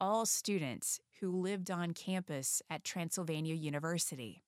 all 0.00 0.24
students 0.26 1.00
who 1.20 1.30
lived 1.30 1.70
on 1.70 1.92
campus 1.92 2.62
at 2.70 2.84
Transylvania 2.84 3.54
University. 3.54 4.42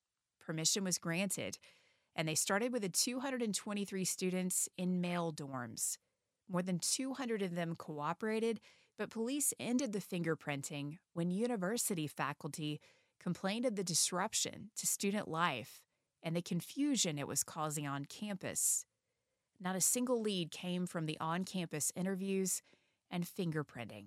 Permission 0.44 0.84
was 0.84 0.98
granted, 0.98 1.58
and 2.16 2.26
they 2.26 2.34
started 2.34 2.72
with 2.72 2.82
the 2.82 2.88
223 2.88 4.04
students 4.04 4.68
in 4.76 5.00
male 5.00 5.32
dorms. 5.32 5.98
More 6.50 6.62
than 6.62 6.78
200 6.78 7.42
of 7.42 7.54
them 7.54 7.76
cooperated, 7.76 8.60
but 8.98 9.10
police 9.10 9.54
ended 9.60 9.92
the 9.92 10.00
fingerprinting 10.00 10.98
when 11.14 11.30
university 11.30 12.06
faculty 12.06 12.80
complained 13.20 13.64
of 13.64 13.76
the 13.76 13.84
disruption 13.84 14.70
to 14.76 14.86
student 14.86 15.28
life 15.28 15.82
and 16.22 16.36
the 16.36 16.42
confusion 16.42 17.18
it 17.18 17.28
was 17.28 17.44
causing 17.44 17.86
on 17.86 18.04
campus. 18.04 18.84
Not 19.62 19.76
a 19.76 19.80
single 19.80 20.20
lead 20.20 20.50
came 20.50 20.86
from 20.86 21.06
the 21.06 21.16
on 21.20 21.44
campus 21.44 21.92
interviews 21.94 22.62
and 23.10 23.24
fingerprinting. 23.24 24.06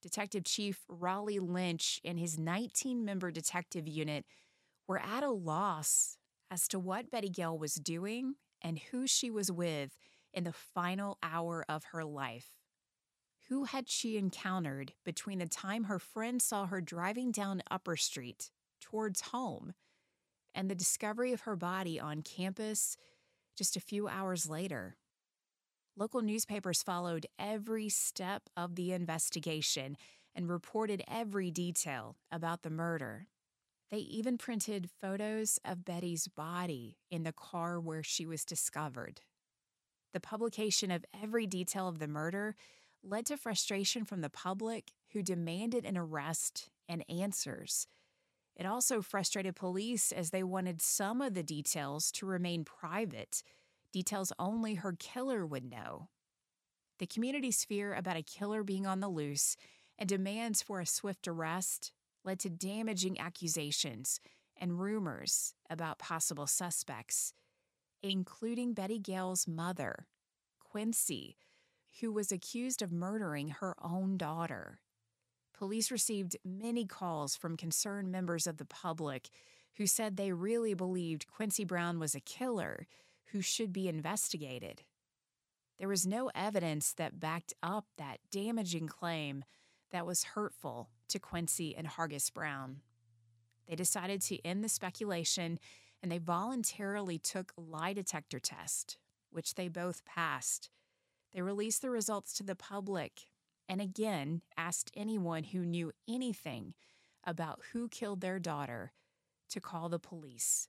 Detective 0.00 0.44
Chief 0.44 0.82
Raleigh 0.88 1.38
Lynch 1.38 2.00
and 2.04 2.18
his 2.18 2.38
19 2.38 3.04
member 3.04 3.30
detective 3.30 3.86
unit 3.86 4.24
were 4.88 4.98
at 4.98 5.22
a 5.22 5.30
loss 5.30 6.16
as 6.50 6.66
to 6.68 6.78
what 6.78 7.10
Betty 7.10 7.28
Gail 7.28 7.58
was 7.58 7.74
doing 7.74 8.36
and 8.62 8.78
who 8.78 9.06
she 9.06 9.30
was 9.30 9.52
with 9.52 9.98
in 10.32 10.44
the 10.44 10.52
final 10.52 11.18
hour 11.22 11.66
of 11.68 11.84
her 11.92 12.04
life. 12.04 12.48
Who 13.50 13.64
had 13.64 13.90
she 13.90 14.16
encountered 14.16 14.94
between 15.04 15.38
the 15.38 15.48
time 15.48 15.84
her 15.84 15.98
friend 15.98 16.40
saw 16.40 16.66
her 16.66 16.80
driving 16.80 17.30
down 17.30 17.62
Upper 17.70 17.96
Street 17.96 18.50
towards 18.80 19.20
home 19.20 19.74
and 20.54 20.70
the 20.70 20.74
discovery 20.74 21.32
of 21.32 21.42
her 21.42 21.56
body 21.56 22.00
on 22.00 22.22
campus 22.22 22.96
just 23.56 23.76
a 23.76 23.80
few 23.80 24.08
hours 24.08 24.48
later? 24.48 24.96
Local 25.96 26.22
newspapers 26.22 26.82
followed 26.82 27.26
every 27.38 27.88
step 27.88 28.44
of 28.56 28.74
the 28.76 28.92
investigation 28.92 29.96
and 30.34 30.48
reported 30.48 31.02
every 31.08 31.50
detail 31.50 32.16
about 32.30 32.62
the 32.62 32.70
murder. 32.70 33.26
They 33.90 33.98
even 33.98 34.38
printed 34.38 34.88
photos 35.00 35.58
of 35.64 35.84
Betty's 35.84 36.28
body 36.28 36.98
in 37.10 37.24
the 37.24 37.32
car 37.32 37.80
where 37.80 38.04
she 38.04 38.24
was 38.24 38.44
discovered. 38.44 39.20
The 40.12 40.20
publication 40.20 40.90
of 40.90 41.04
every 41.22 41.46
detail 41.46 41.88
of 41.88 41.98
the 41.98 42.08
murder 42.08 42.54
led 43.02 43.26
to 43.26 43.36
frustration 43.36 44.04
from 44.04 44.20
the 44.20 44.30
public 44.30 44.92
who 45.12 45.22
demanded 45.22 45.84
an 45.84 45.96
arrest 45.98 46.70
and 46.88 47.04
answers. 47.08 47.86
It 48.56 48.66
also 48.66 49.00
frustrated 49.00 49.56
police 49.56 50.12
as 50.12 50.30
they 50.30 50.42
wanted 50.42 50.82
some 50.82 51.22
of 51.22 51.34
the 51.34 51.42
details 51.42 52.10
to 52.12 52.26
remain 52.26 52.64
private, 52.64 53.42
details 53.92 54.32
only 54.38 54.74
her 54.74 54.94
killer 54.98 55.46
would 55.46 55.64
know. 55.64 56.08
The 56.98 57.06
community's 57.06 57.64
fear 57.64 57.94
about 57.94 58.16
a 58.18 58.22
killer 58.22 58.62
being 58.62 58.86
on 58.86 59.00
the 59.00 59.08
loose 59.08 59.56
and 59.98 60.08
demands 60.08 60.62
for 60.62 60.80
a 60.80 60.86
swift 60.86 61.26
arrest 61.26 61.92
led 62.24 62.38
to 62.40 62.50
damaging 62.50 63.18
accusations 63.18 64.20
and 64.56 64.78
rumors 64.78 65.54
about 65.70 65.98
possible 65.98 66.46
suspects, 66.46 67.32
including 68.02 68.74
Betty 68.74 68.98
Gail's 68.98 69.48
mother, 69.48 70.06
Quincy, 70.58 71.36
who 72.00 72.12
was 72.12 72.30
accused 72.30 72.82
of 72.82 72.92
murdering 72.92 73.48
her 73.48 73.74
own 73.82 74.16
daughter. 74.16 74.80
Police 75.60 75.90
received 75.90 76.38
many 76.42 76.86
calls 76.86 77.36
from 77.36 77.58
concerned 77.58 78.10
members 78.10 78.46
of 78.46 78.56
the 78.56 78.64
public 78.64 79.28
who 79.76 79.86
said 79.86 80.16
they 80.16 80.32
really 80.32 80.72
believed 80.72 81.26
Quincy 81.26 81.66
Brown 81.66 81.98
was 81.98 82.14
a 82.14 82.20
killer 82.20 82.86
who 83.26 83.42
should 83.42 83.70
be 83.70 83.86
investigated. 83.86 84.84
There 85.78 85.86
was 85.86 86.06
no 86.06 86.30
evidence 86.34 86.94
that 86.94 87.20
backed 87.20 87.52
up 87.62 87.84
that 87.98 88.20
damaging 88.30 88.88
claim 88.88 89.44
that 89.92 90.06
was 90.06 90.24
hurtful 90.24 90.88
to 91.08 91.18
Quincy 91.18 91.76
and 91.76 91.86
Hargis 91.86 92.32
Brown. 92.32 92.78
They 93.68 93.74
decided 93.74 94.22
to 94.22 94.42
end 94.42 94.64
the 94.64 94.68
speculation 94.70 95.58
and 96.02 96.10
they 96.10 96.16
voluntarily 96.16 97.18
took 97.18 97.52
lie 97.58 97.92
detector 97.92 98.40
test, 98.40 98.96
which 99.28 99.56
they 99.56 99.68
both 99.68 100.06
passed. 100.06 100.70
They 101.34 101.42
released 101.42 101.82
the 101.82 101.90
results 101.90 102.32
to 102.38 102.42
the 102.42 102.56
public 102.56 103.26
and 103.70 103.80
again 103.80 104.42
asked 104.56 104.90
anyone 104.96 105.44
who 105.44 105.64
knew 105.64 105.92
anything 106.08 106.74
about 107.22 107.60
who 107.72 107.88
killed 107.88 108.20
their 108.20 108.40
daughter 108.40 108.92
to 109.48 109.60
call 109.60 109.88
the 109.88 109.98
police. 110.00 110.66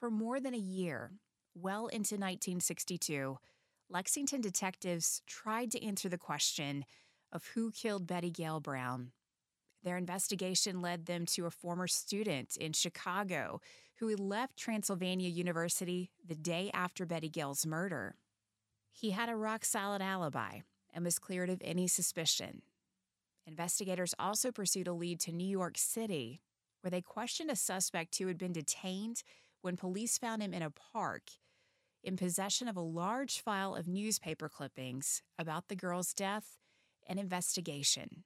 For 0.00 0.10
more 0.10 0.40
than 0.40 0.52
a 0.52 0.58
year, 0.58 1.12
well 1.54 1.86
into 1.86 2.16
1962, 2.16 3.38
Lexington 3.88 4.40
detectives 4.40 5.22
tried 5.28 5.70
to 5.70 5.84
answer 5.84 6.08
the 6.08 6.18
question 6.18 6.84
of 7.32 7.46
who 7.54 7.70
killed 7.70 8.06
Betty 8.06 8.30
Gail 8.30 8.58
Brown. 8.58 9.12
Their 9.84 9.96
investigation 9.96 10.82
led 10.82 11.06
them 11.06 11.24
to 11.26 11.46
a 11.46 11.52
former 11.52 11.86
student 11.86 12.56
in 12.56 12.72
Chicago 12.72 13.60
who 14.00 14.08
had 14.08 14.18
left 14.18 14.56
Transylvania 14.56 15.28
University 15.28 16.10
the 16.26 16.34
day 16.34 16.70
after 16.74 17.06
Betty 17.06 17.28
Gail's 17.28 17.64
murder. 17.64 18.16
He 18.90 19.10
had 19.10 19.28
a 19.28 19.36
rock 19.36 19.64
solid 19.64 20.02
alibi 20.02 20.62
and 20.92 21.04
was 21.04 21.18
cleared 21.18 21.50
of 21.50 21.62
any 21.64 21.86
suspicion. 21.86 22.62
Investigators 23.46 24.14
also 24.18 24.52
pursued 24.52 24.88
a 24.88 24.92
lead 24.92 25.20
to 25.20 25.32
New 25.32 25.46
York 25.46 25.76
City, 25.76 26.42
where 26.80 26.90
they 26.90 27.00
questioned 27.00 27.50
a 27.50 27.56
suspect 27.56 28.16
who 28.18 28.26
had 28.26 28.38
been 28.38 28.52
detained 28.52 29.22
when 29.62 29.76
police 29.76 30.18
found 30.18 30.42
him 30.42 30.54
in 30.54 30.62
a 30.62 30.70
park 30.70 31.30
in 32.02 32.16
possession 32.16 32.68
of 32.68 32.76
a 32.76 32.80
large 32.80 33.40
file 33.40 33.74
of 33.74 33.86
newspaper 33.86 34.48
clippings 34.48 35.22
about 35.38 35.68
the 35.68 35.76
girl's 35.76 36.14
death 36.14 36.56
and 37.06 37.18
investigation. 37.18 38.24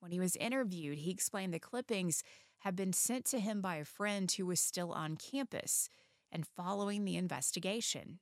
When 0.00 0.10
he 0.10 0.20
was 0.20 0.36
interviewed, 0.36 0.98
he 0.98 1.10
explained 1.10 1.54
the 1.54 1.60
clippings 1.60 2.22
had 2.60 2.74
been 2.74 2.92
sent 2.92 3.24
to 3.26 3.38
him 3.38 3.60
by 3.60 3.76
a 3.76 3.84
friend 3.84 4.30
who 4.30 4.46
was 4.46 4.60
still 4.60 4.92
on 4.92 5.16
campus 5.16 5.88
and 6.32 6.46
following 6.46 7.04
the 7.04 7.16
investigation. 7.16 8.18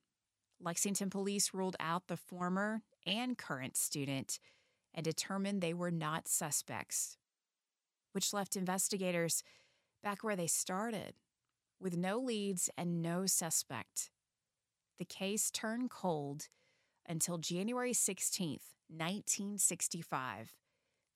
Lexington 0.61 1.11
police 1.11 1.55
ruled 1.55 1.77
out 1.81 2.09
the 2.09 2.17
former 2.17 2.83
and 3.07 3.37
current 3.39 3.77
student 3.77 4.39
and 4.95 5.05
determined 5.05 5.61
they 5.61 5.75
were 5.75 5.91
not 5.91 6.29
suspects, 6.29 7.17
which 8.13 8.33
left 8.33 8.57
investigators 8.57 9.43
back 10.03 10.23
where 10.23 10.37
they 10.37 10.47
started, 10.47 11.15
with 11.81 11.97
no 11.97 12.19
leads 12.19 12.71
and 12.79 13.03
no 13.03 13.27
suspect. 13.27 14.11
The 14.99 15.05
case 15.05 15.51
turned 15.51 15.91
cold 15.91 16.49
until 17.07 17.39
January 17.39 17.93
16th, 17.93 18.75
1965, 18.89 20.55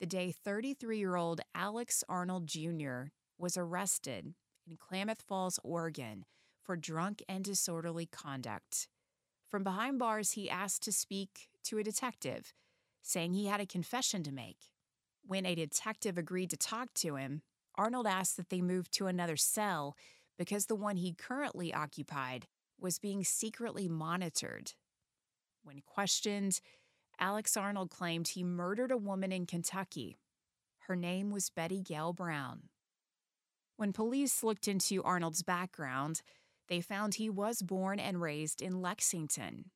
the 0.00 0.06
day 0.06 0.32
33 0.32 0.98
year 0.98 1.16
old 1.16 1.40
Alex 1.54 2.02
Arnold 2.08 2.46
Jr. 2.46 3.04
was 3.38 3.56
arrested 3.56 4.34
in 4.68 4.76
Klamath 4.76 5.22
Falls, 5.22 5.58
Oregon, 5.62 6.24
for 6.62 6.76
drunk 6.76 7.22
and 7.28 7.44
disorderly 7.44 8.06
conduct. 8.06 8.88
From 9.48 9.64
behind 9.64 9.98
bars, 9.98 10.32
he 10.32 10.50
asked 10.50 10.82
to 10.82 10.92
speak 10.92 11.48
to 11.64 11.78
a 11.78 11.82
detective, 11.82 12.52
saying 13.02 13.32
he 13.32 13.46
had 13.46 13.60
a 13.60 13.66
confession 13.66 14.22
to 14.24 14.32
make. 14.32 14.58
When 15.26 15.46
a 15.46 15.54
detective 15.54 16.18
agreed 16.18 16.50
to 16.50 16.56
talk 16.56 16.92
to 16.94 17.16
him, 17.16 17.42
Arnold 17.74 18.06
asked 18.06 18.36
that 18.36 18.50
they 18.50 18.60
move 18.60 18.90
to 18.92 19.06
another 19.06 19.36
cell 19.36 19.96
because 20.36 20.66
the 20.66 20.74
one 20.74 20.96
he 20.96 21.14
currently 21.14 21.72
occupied 21.72 22.46
was 22.78 22.98
being 22.98 23.24
secretly 23.24 23.88
monitored. 23.88 24.72
When 25.62 25.82
questioned, 25.86 26.60
Alex 27.18 27.56
Arnold 27.56 27.90
claimed 27.90 28.28
he 28.28 28.44
murdered 28.44 28.90
a 28.90 28.96
woman 28.96 29.32
in 29.32 29.46
Kentucky. 29.46 30.18
Her 30.86 30.96
name 30.96 31.30
was 31.30 31.50
Betty 31.50 31.80
Gail 31.82 32.12
Brown. 32.12 32.68
When 33.76 33.92
police 33.92 34.42
looked 34.42 34.68
into 34.68 35.02
Arnold's 35.02 35.42
background, 35.42 36.22
they 36.68 36.80
found 36.80 37.14
he 37.14 37.30
was 37.30 37.62
born 37.62 37.98
and 37.98 38.20
raised 38.20 38.60
in 38.60 38.80
Lexington. 38.82 39.70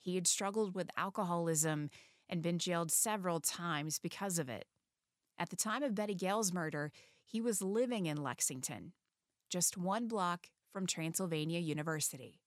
He 0.00 0.14
had 0.14 0.26
struggled 0.26 0.74
with 0.74 0.90
alcoholism 0.96 1.90
and 2.28 2.42
been 2.42 2.58
jailed 2.58 2.90
several 2.90 3.40
times 3.40 3.98
because 3.98 4.38
of 4.38 4.48
it. 4.48 4.66
At 5.38 5.50
the 5.50 5.56
time 5.56 5.82
of 5.82 5.94
Betty 5.94 6.14
Gail's 6.14 6.52
murder, 6.52 6.92
he 7.24 7.40
was 7.40 7.62
living 7.62 8.06
in 8.06 8.22
Lexington, 8.22 8.92
just 9.50 9.76
one 9.76 10.08
block 10.08 10.48
from 10.72 10.86
Transylvania 10.86 11.58
University. 11.58 12.40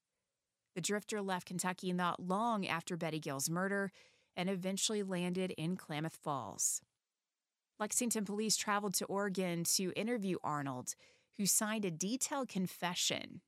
The 0.74 0.80
drifter 0.80 1.20
left 1.20 1.46
Kentucky 1.46 1.92
not 1.92 2.20
long 2.20 2.66
after 2.66 2.96
Betty 2.96 3.18
Gail's 3.18 3.50
murder 3.50 3.90
and 4.36 4.48
eventually 4.48 5.02
landed 5.02 5.52
in 5.58 5.76
Klamath 5.76 6.16
Falls. 6.22 6.80
Lexington 7.78 8.24
police 8.24 8.56
traveled 8.56 8.94
to 8.94 9.04
Oregon 9.06 9.64
to 9.64 9.92
interview 9.96 10.36
Arnold, 10.44 10.94
who 11.38 11.46
signed 11.46 11.84
a 11.84 11.90
detailed 11.90 12.48
confession, 12.48 13.40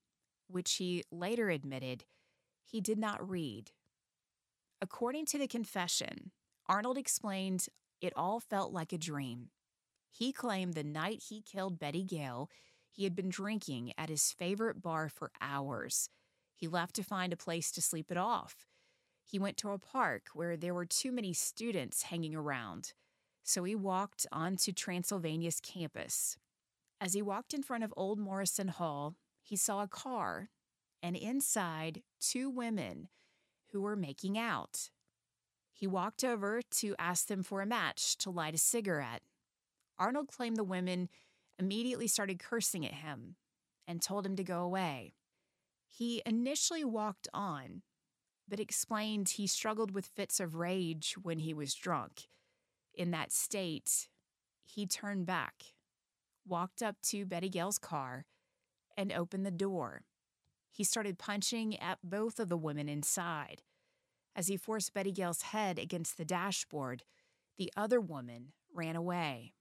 which 0.53 0.75
he 0.75 1.03
later 1.11 1.51
admitted 1.51 2.05
he 2.65 2.81
did 2.81 2.99
not 2.99 3.29
read. 3.29 3.73
According 4.81 5.27
to 5.27 5.39
the 5.39 5.49
confession, 5.49 6.31
Arnold 6.69 6.99
explained 6.99 7.67
it 8.01 8.13
all 8.17 8.41
felt 8.41 8.73
like 8.73 8.93
a 8.93 8.99
dream. 8.99 9.49
He 10.11 10.33
claimed 10.33 10.75
the 10.75 10.85
night 10.85 11.25
he 11.29 11.41
killed 11.41 11.79
Betty 11.79 12.05
Gail, 12.05 12.51
he 12.91 13.05
had 13.05 13.15
been 13.15 13.31
drinking 13.31 13.93
at 13.97 14.11
his 14.11 14.33
favorite 14.33 14.83
bar 14.83 15.09
for 15.09 15.31
hours. 15.41 16.09
He 16.55 16.69
left 16.69 16.95
to 16.97 17.03
find 17.03 17.33
a 17.33 17.37
place 17.37 17.73
to 17.73 17.83
sleep 17.83 18.11
it 18.11 18.19
off. 18.19 18.67
He 19.25 19.39
went 19.39 19.57
to 19.59 19.71
a 19.71 19.79
park 19.79 20.29
where 20.35 20.57
there 20.57 20.75
were 20.75 20.85
too 20.85 21.11
many 21.11 21.33
students 21.33 22.03
hanging 22.03 22.35
around, 22.35 22.93
so 23.43 23.65
he 23.65 23.75
walked 23.75 24.27
onto 24.31 24.73
Transylvania's 24.73 25.61
campus. 25.61 26.37
As 27.01 27.15
he 27.15 27.23
walked 27.23 27.55
in 27.55 27.63
front 27.63 27.83
of 27.83 27.95
Old 27.97 28.19
Morrison 28.19 28.69
Hall, 28.69 29.17
he 29.53 29.57
saw 29.57 29.83
a 29.83 29.87
car, 29.87 30.49
and 31.03 31.15
inside, 31.15 32.01
two 32.19 32.49
women 32.49 33.09
who 33.71 33.83
were 33.83 33.95
making 33.95 34.39
out. 34.39 34.89
He 35.75 35.87
walked 35.87 36.25
over 36.25 36.63
to 36.63 36.95
ask 36.99 37.27
them 37.27 37.43
for 37.43 37.61
a 37.61 37.67
match 37.67 38.17
to 38.19 38.31
light 38.31 38.55
a 38.55 38.59
cigarette. 38.59 39.21
Arnold 39.99 40.29
claimed 40.29 40.57
the 40.57 40.65
women 40.65 41.11
immediately 41.59 42.07
started 42.07 42.39
cursing 42.39 42.87
at 42.87 42.95
him 42.95 43.37
and 43.87 44.01
told 44.01 44.25
him 44.25 44.37
to 44.37 44.43
go 44.43 44.63
away. 44.63 45.13
He 45.87 46.23
initially 46.25 46.83
walked 46.83 47.29
on, 47.35 47.83
but 48.49 48.59
explained 48.59 49.29
he 49.29 49.47
struggled 49.47 49.91
with 49.91 50.07
fits 50.07 50.41
of 50.41 50.55
rage 50.55 51.17
when 51.23 51.41
he 51.41 51.53
was 51.53 51.75
drunk. 51.75 52.23
In 52.95 53.11
that 53.11 53.33
state, 53.33 54.09
he 54.65 54.87
turned 54.87 55.27
back, 55.27 55.75
walked 56.49 56.83
up 56.83 56.97
to 57.03 57.27
Betty 57.27 57.51
Gail's 57.51 57.77
car, 57.77 58.25
and 58.97 59.13
opened 59.13 59.47
the 59.47 59.51
door. 59.51 60.03
he 60.73 60.85
started 60.85 61.19
punching 61.19 61.79
at 61.79 61.99
both 62.03 62.41
of 62.41 62.49
the 62.49 62.57
women 62.57 62.89
inside. 62.89 63.63
As 64.35 64.49
he 64.49 64.57
forced 64.57 64.95
Betty 64.95 65.13
Gail's 65.13 65.43
head 65.43 65.79
against 65.79 66.17
the 66.17 66.25
dashboard, 66.25 67.05
the 67.59 67.71
other 67.77 68.01
woman 68.01 68.53
ran 68.75 68.97
away. 68.97 69.53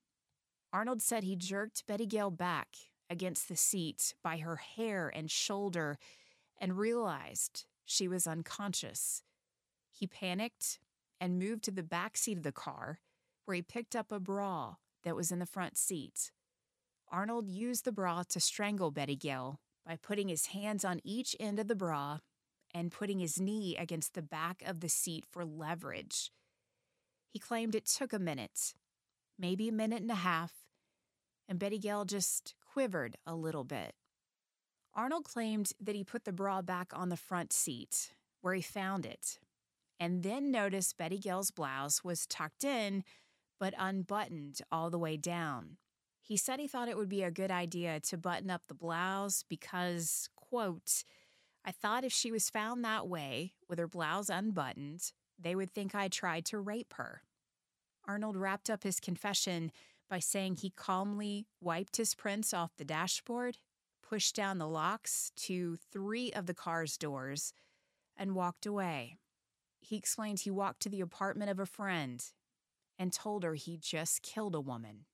Arnold 0.72 1.02
said 1.02 1.24
he 1.24 1.36
jerked 1.36 1.86
Betty 1.86 2.06
Gail 2.06 2.32
back 2.32 2.78
against 3.10 3.50
the 3.50 3.58
seat 3.58 4.13
by 4.24 4.38
her 4.38 4.56
hair 4.56 5.12
and 5.13 5.30
shoulder 5.30 5.98
and 6.60 6.78
realized 6.78 7.65
she 7.84 8.08
was 8.08 8.26
unconscious. 8.26 9.22
He 9.91 10.08
panicked 10.08 10.80
and 11.20 11.38
moved 11.38 11.63
to 11.65 11.72
the 11.72 11.84
back 11.84 12.15
seat 12.15 12.38
of 12.38 12.44
the 12.44 12.54
car, 12.54 13.00
where 13.44 13.56
he 13.56 13.62
picked 13.62 13.98
up 13.98 14.13
a 14.13 14.20
bra 14.20 14.76
that 15.04 15.15
was 15.15 15.30
in 15.30 15.39
the 15.39 15.46
front 15.46 15.78
seat. 15.78 16.32
Arnold 17.12 17.50
used 17.50 17.84
the 17.84 17.91
bra 17.91 18.24
to 18.30 18.39
strangle 18.39 18.89
Betty 18.89 19.17
Gail 19.17 19.60
by 19.86 19.97
putting 19.97 20.30
his 20.30 20.47
hands 20.47 20.86
on 20.86 21.02
each 21.04 21.36
end 21.39 21.60
of 21.60 21.67
the 21.67 21.76
bra 21.76 22.19
and 22.74 22.91
putting 22.91 23.19
his 23.19 23.39
knee 23.39 23.76
against 23.76 24.13
the 24.13 24.21
back 24.21 24.63
of 24.65 24.80
the 24.80 24.88
seat 24.88 25.26
for 25.30 25.43
leverage. 25.43 26.32
He 27.34 27.39
claimed 27.39 27.76
it 27.76 27.86
took 27.86 28.13
a 28.13 28.19
minute, 28.19 28.74
maybe 29.38 29.67
a 29.67 29.74
minute 29.74 30.02
and 30.02 30.12
a 30.12 30.15
half, 30.15 30.54
and 31.50 31.60
Betty 31.60 31.80
Gail 31.80 32.06
just 32.06 32.56
quivered 32.65 33.17
a 33.28 33.36
little 33.36 33.65
bit. 33.65 33.93
Arnold 34.93 35.26
claimed 35.26 35.71
that 35.82 35.95
he 35.95 36.04
put 36.04 36.24
the 36.24 36.32
bra 36.32 36.62
back 36.62 36.91
on 36.93 37.10
the 37.10 37.17
front 37.17 37.52
seat, 37.52 38.13
where 38.39 38.54
he 38.54 38.62
found 38.62 39.06
it, 39.06 39.38
and 40.00 40.24
then 40.24 40.50
noticed 40.50 40.97
Betty 40.97 41.17
Gail's 41.17 41.52
blouse 41.52 42.04
was 42.06 42.26
tucked 42.26 42.63
in 42.63 43.04
but 43.60 43.74
unbuttoned 43.78 44.60
all 44.71 44.89
the 44.89 44.97
way 44.97 45.17
down. 45.17 45.78
He 46.32 46.38
said 46.38 46.62
he 46.62 46.67
thought 46.70 46.88
it 46.88 46.96
would 46.96 47.10
be 47.10 47.24
a 47.24 47.30
good 47.30 47.52
idea 47.52 48.00
to 48.00 48.17
button 48.17 48.50
up 48.50 48.62
the 48.70 48.74
blouse 48.74 49.44
because, 49.50 50.30
quote, 50.38 51.04
I 51.65 51.74
thought 51.74 52.06
if 52.06 52.13
she 52.13 52.32
was 52.32 52.50
found 52.50 52.86
that 52.86 53.10
way, 53.10 53.52
with 53.67 53.80
her 53.80 53.88
blouse 53.89 54.30
unbuttoned, 54.30 55.12
they 55.38 55.56
would 55.56 55.70
think 55.70 55.94
I 55.94 56.08
tried 56.08 56.46
to 56.46 56.58
rape 56.58 56.94
her. 56.94 57.24
Arnold 58.06 58.38
wrapped 58.38 58.70
up 58.70 58.84
his 58.84 59.02
confession 59.02 59.74
by 60.10 60.20
saying 60.20 60.56
he 60.56 60.70
calmly 60.70 61.48
wiped 61.60 61.98
his 61.98 62.15
prints 62.15 62.54
off 62.54 62.78
the 62.78 62.86
dashboard, 62.86 63.58
pushed 64.02 64.34
down 64.34 64.58
the 64.58 64.70
locks 64.70 65.34
to 65.36 65.76
three 65.91 66.32
of 66.32 66.46
the 66.46 66.54
car's 66.54 66.98
doors, 66.98 67.52
and 68.15 68.36
walked 68.36 68.65
away. 68.65 69.17
He 69.82 69.98
explained 69.98 70.39
he 70.39 70.50
walked 70.50 70.82
to 70.84 70.89
the 70.89 71.02
apartment 71.02 71.52
of 71.52 71.60
a 71.60 71.65
friend 71.65 72.24
and 72.98 73.12
told 73.12 73.44
her 73.44 73.56
he 73.56 73.76
just 73.76 74.22
killed 74.22 74.56
a 74.56 74.62
woman. 74.62 75.08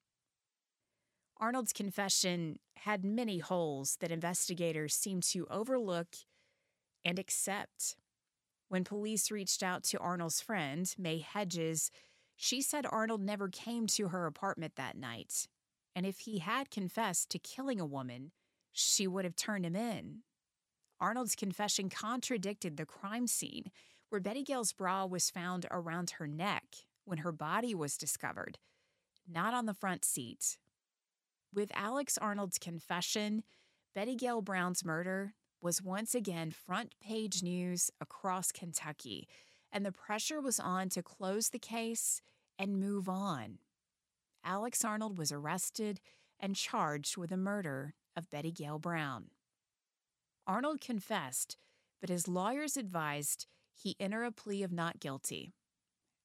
Arnold's 1.39 1.73
confession 1.73 2.57
had 2.77 3.05
many 3.05 3.39
holes 3.39 3.97
that 3.99 4.11
investigators 4.11 4.95
seemed 4.95 5.23
to 5.23 5.47
overlook 5.49 6.15
and 7.05 7.19
accept. 7.19 7.95
When 8.69 8.83
police 8.83 9.31
reached 9.31 9.63
out 9.63 9.83
to 9.85 9.99
Arnold's 9.99 10.41
friend, 10.41 10.93
May 10.97 11.19
Hedges, 11.19 11.91
she 12.35 12.61
said 12.61 12.85
Arnold 12.89 13.21
never 13.21 13.49
came 13.49 13.87
to 13.87 14.09
her 14.09 14.25
apartment 14.25 14.75
that 14.75 14.97
night. 14.97 15.47
And 15.95 16.05
if 16.05 16.19
he 16.19 16.39
had 16.39 16.69
confessed 16.69 17.29
to 17.31 17.39
killing 17.39 17.79
a 17.79 17.85
woman, 17.85 18.31
she 18.71 19.07
would 19.07 19.25
have 19.25 19.35
turned 19.35 19.65
him 19.65 19.75
in. 19.75 20.19
Arnold's 20.99 21.35
confession 21.35 21.89
contradicted 21.89 22.77
the 22.77 22.85
crime 22.85 23.27
scene, 23.27 23.71
where 24.09 24.21
Betty 24.21 24.43
Gail's 24.43 24.73
bra 24.73 25.05
was 25.05 25.29
found 25.29 25.65
around 25.69 26.11
her 26.11 26.27
neck 26.27 26.63
when 27.05 27.19
her 27.19 27.31
body 27.31 27.73
was 27.73 27.97
discovered, 27.97 28.57
not 29.27 29.53
on 29.53 29.65
the 29.65 29.73
front 29.73 30.03
seat. 30.03 30.57
With 31.53 31.71
Alex 31.73 32.17
Arnold's 32.17 32.59
confession, 32.59 33.43
Betty 33.95 34.15
Gail 34.15 34.41
Brown's 34.41 34.85
murder 34.85 35.33
was 35.61 35.81
once 35.81 36.13
again 36.13 36.51
front 36.51 36.93
page 37.01 37.41
news 37.41 37.89
across 37.99 38.51
Kentucky, 38.51 39.27
and 39.71 39.85
the 39.85 39.91
pressure 39.91 40.39
was 40.39 40.59
on 40.59 40.89
to 40.89 41.01
close 41.01 41.49
the 41.49 41.59
case 41.59 42.21
and 42.59 42.79
move 42.79 43.09
on. 43.09 43.59
Alex 44.43 44.85
Arnold 44.85 45.17
was 45.17 45.31
arrested 45.31 45.99
and 46.39 46.55
charged 46.55 47.17
with 47.17 47.31
the 47.31 47.37
murder 47.37 47.95
of 48.15 48.29
Betty 48.29 48.51
Gail 48.51 48.79
Brown. 48.79 49.31
Arnold 50.45 50.79
confessed, 50.79 51.57
but 51.99 52.09
his 52.09 52.27
lawyers 52.27 52.77
advised 52.77 53.47
he 53.73 53.95
enter 53.99 54.23
a 54.23 54.31
plea 54.31 54.63
of 54.63 54.71
not 54.71 54.99
guilty. 54.99 55.53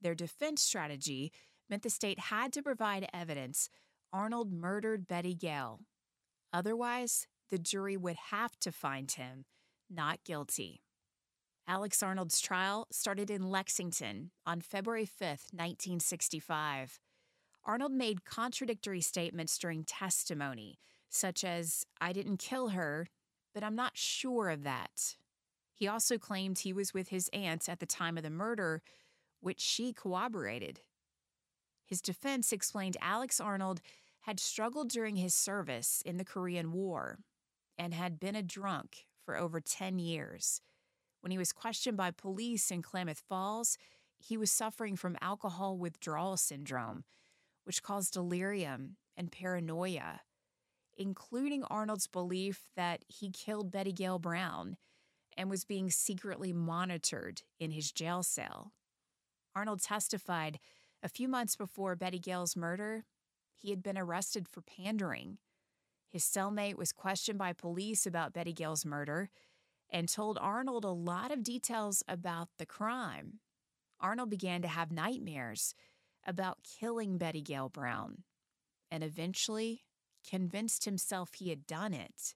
Their 0.00 0.14
defense 0.14 0.62
strategy 0.62 1.32
meant 1.68 1.82
the 1.82 1.90
state 1.90 2.18
had 2.18 2.52
to 2.52 2.62
provide 2.62 3.08
evidence 3.12 3.68
Arnold 4.12 4.53
murdered 4.53 5.09
Betty 5.09 5.35
Gail. 5.35 5.81
Otherwise, 6.53 7.27
the 7.51 7.59
jury 7.59 7.96
would 7.96 8.16
have 8.31 8.59
to 8.61 8.70
find 8.70 9.11
him 9.11 9.44
not 9.88 10.25
guilty. 10.25 10.83
Alex 11.68 12.03
Arnold's 12.03 12.40
trial 12.40 12.87
started 12.90 13.31
in 13.31 13.51
Lexington 13.51 14.31
on 14.44 14.61
February 14.61 15.07
5, 15.07 15.29
1965. 15.53 17.01
Arnold 17.64 17.92
made 17.92 18.25
contradictory 18.25 19.01
statements 19.01 19.57
during 19.59 19.85
testimony, 19.85 20.79
such 21.09 21.44
as, 21.44 21.85
I 22.01 22.12
didn't 22.12 22.38
kill 22.38 22.70
her, 22.70 23.09
but 23.55 23.62
I'm 23.62 23.77
not 23.77 23.96
sure 23.96 24.51
of 24.51 24.64
that. 24.64 25.16
He 25.72 25.87
also 25.87 26.18
claimed 26.18 26.59
he 26.59 26.72
was 26.72 26.92
with 26.92 27.09
his 27.09 27.31
aunt 27.33 27.68
at 27.68 27.81
the 27.81 27.87
time 27.87 28.16
of 28.16 28.25
the 28.25 28.31
murder, 28.31 28.83
which 29.40 29.61
she 29.61 29.92
corroborated. 29.92 30.81
His 31.87 32.01
defense 32.01 32.53
explained 32.53 32.96
Alex 33.01 33.40
Arnold 33.40 33.81
had 34.22 34.40
struggled 34.40 34.88
during 34.88 35.16
his 35.16 35.35
service 35.35 36.02
in 36.04 36.16
the 36.16 36.24
Korean 36.24 36.72
War 36.72 37.18
and 37.78 37.92
had 37.94 38.20
been 38.20 38.37
a 38.37 38.42
drunk 38.42 39.06
for 39.24 39.37
over 39.37 39.61
10 39.61 39.98
years. 39.98 40.61
When 41.20 41.30
he 41.30 41.38
was 41.38 41.52
questioned 41.52 41.96
by 41.96 42.11
police 42.11 42.70
in 42.70 42.82
Klamath 42.82 43.22
Falls, 43.28 43.78
he 44.18 44.37
was 44.37 44.50
suffering 44.50 44.96
from 44.96 45.16
alcohol 45.20 45.76
withdrawal 45.76 46.37
syndrome, 46.37 47.04
which 47.64 47.82
caused 47.82 48.14
delirium 48.14 48.96
and 49.16 49.32
paranoia, 49.32 50.20
including 50.96 51.64
Arnold's 51.64 52.06
belief 52.06 52.68
that 52.76 53.04
he 53.08 53.30
killed 53.30 53.70
Betty 53.70 53.92
Gail 53.92 54.18
Brown 54.18 54.76
and 55.37 55.50
was 55.50 55.64
being 55.64 55.90
secretly 55.90 56.52
monitored 56.52 57.42
in 57.58 57.70
his 57.70 57.90
jail 57.90 58.22
cell. 58.22 58.72
Arnold 59.54 59.82
testified 59.82 60.58
a 61.02 61.08
few 61.08 61.28
months 61.28 61.56
before 61.56 61.96
Betty 61.96 62.18
Gail's 62.18 62.56
murder, 62.56 63.04
he 63.62 63.70
had 63.70 63.83
been 63.83 63.96
arrested 63.96 64.48
for 64.48 64.61
pandering. 64.61 65.38
His 66.11 66.25
cellmate 66.25 66.77
was 66.77 66.92
questioned 66.92 67.38
by 67.38 67.53
police 67.53 68.07
about 68.07 68.33
Betty 68.33 68.53
Gail's 68.53 68.85
murder 68.85 69.31
and 69.88 70.09
told 70.09 70.37
Arnold 70.40 70.85
a 70.85 70.90
lot 70.90 71.31
of 71.31 71.44
details 71.44 72.03
about 72.09 72.48
the 72.59 72.66
crime. 72.66 73.38
Arnold 74.01 74.31
began 74.31 74.62
to 74.62 74.68
have 74.68 74.90
nightmares 74.90 75.75
about 76.27 76.59
killing 76.64 77.18
Betty 77.18 77.40
Gail 77.40 77.68
Brown 77.68 78.25
and 78.90 79.05
eventually 79.05 79.83
convinced 80.29 80.85
himself 80.85 81.35
he 81.35 81.51
had 81.51 81.66
done 81.66 81.94
it. 81.94 82.35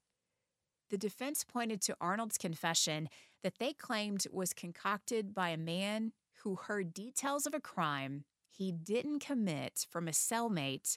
The 0.91 0.99
defense 0.99 1.45
pointed 1.45 1.83
to 1.83 1.97
Arnold's 2.01 2.39
confession 2.39 3.09
that 3.43 3.59
they 3.59 3.73
claimed 3.73 4.27
was 4.31 4.53
concocted 4.53 5.35
by 5.35 5.49
a 5.49 5.57
man 5.57 6.13
who 6.43 6.55
heard 6.55 6.95
details 6.95 7.47
of 7.47 7.55
a 7.55 7.61
crime 7.61 8.25
he 8.49 8.73
didn't 8.73 9.19
commit 9.19 9.85
from 9.89 10.09
a 10.09 10.13
cellmate, 10.13 10.97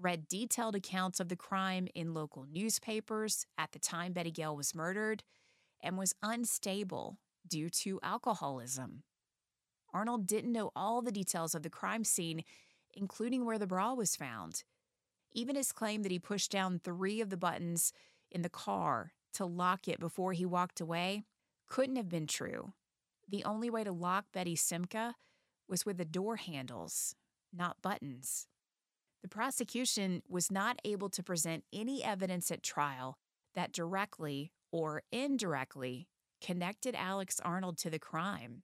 read 0.00 0.28
detailed 0.28 0.74
accounts 0.74 1.20
of 1.20 1.28
the 1.28 1.36
crime 1.36 1.88
in 1.94 2.14
local 2.14 2.46
newspapers 2.50 3.46
at 3.58 3.72
the 3.72 3.78
time 3.78 4.12
Betty 4.12 4.30
Gail 4.30 4.56
was 4.56 4.74
murdered, 4.74 5.22
and 5.82 5.96
was 5.96 6.14
unstable 6.22 7.18
due 7.46 7.70
to 7.70 8.00
alcoholism. 8.02 9.02
Arnold 9.92 10.26
didn't 10.26 10.52
know 10.52 10.70
all 10.76 11.02
the 11.02 11.12
details 11.12 11.54
of 11.54 11.62
the 11.62 11.70
crime 11.70 12.04
scene, 12.04 12.44
including 12.94 13.44
where 13.44 13.58
the 13.58 13.66
bra 13.66 13.94
was 13.94 14.16
found. 14.16 14.62
Even 15.32 15.56
his 15.56 15.72
claim 15.72 16.02
that 16.02 16.12
he 16.12 16.18
pushed 16.18 16.50
down 16.50 16.78
three 16.78 17.20
of 17.20 17.30
the 17.30 17.36
buttons 17.36 17.92
in 18.30 18.42
the 18.42 18.48
car 18.48 19.12
to 19.32 19.44
lock 19.44 19.88
it 19.88 20.00
before 20.00 20.32
he 20.32 20.44
walked 20.44 20.80
away 20.80 21.24
couldn't 21.66 21.96
have 21.96 22.08
been 22.08 22.26
true 22.26 22.72
the 23.30 23.44
only 23.44 23.70
way 23.70 23.84
to 23.84 23.92
lock 23.92 24.26
Betty 24.32 24.56
Simca 24.56 25.14
was 25.68 25.86
with 25.86 25.98
the 25.98 26.04
door 26.04 26.36
handles, 26.36 27.14
not 27.52 27.80
buttons. 27.80 28.48
The 29.22 29.28
prosecution 29.28 30.22
was 30.28 30.50
not 30.50 30.80
able 30.84 31.10
to 31.10 31.22
present 31.22 31.64
any 31.72 32.02
evidence 32.02 32.50
at 32.50 32.62
trial 32.62 33.18
that 33.54 33.72
directly 33.72 34.52
or 34.72 35.02
indirectly 35.12 36.08
connected 36.40 36.94
Alex 36.94 37.40
Arnold 37.44 37.76
to 37.78 37.90
the 37.90 37.98
crime. 37.98 38.62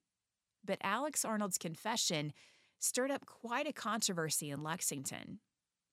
But 0.64 0.78
Alex 0.82 1.24
Arnold's 1.24 1.58
confession 1.58 2.32
stirred 2.78 3.10
up 3.10 3.26
quite 3.26 3.66
a 3.66 3.72
controversy 3.72 4.50
in 4.50 4.62
Lexington. 4.62 5.40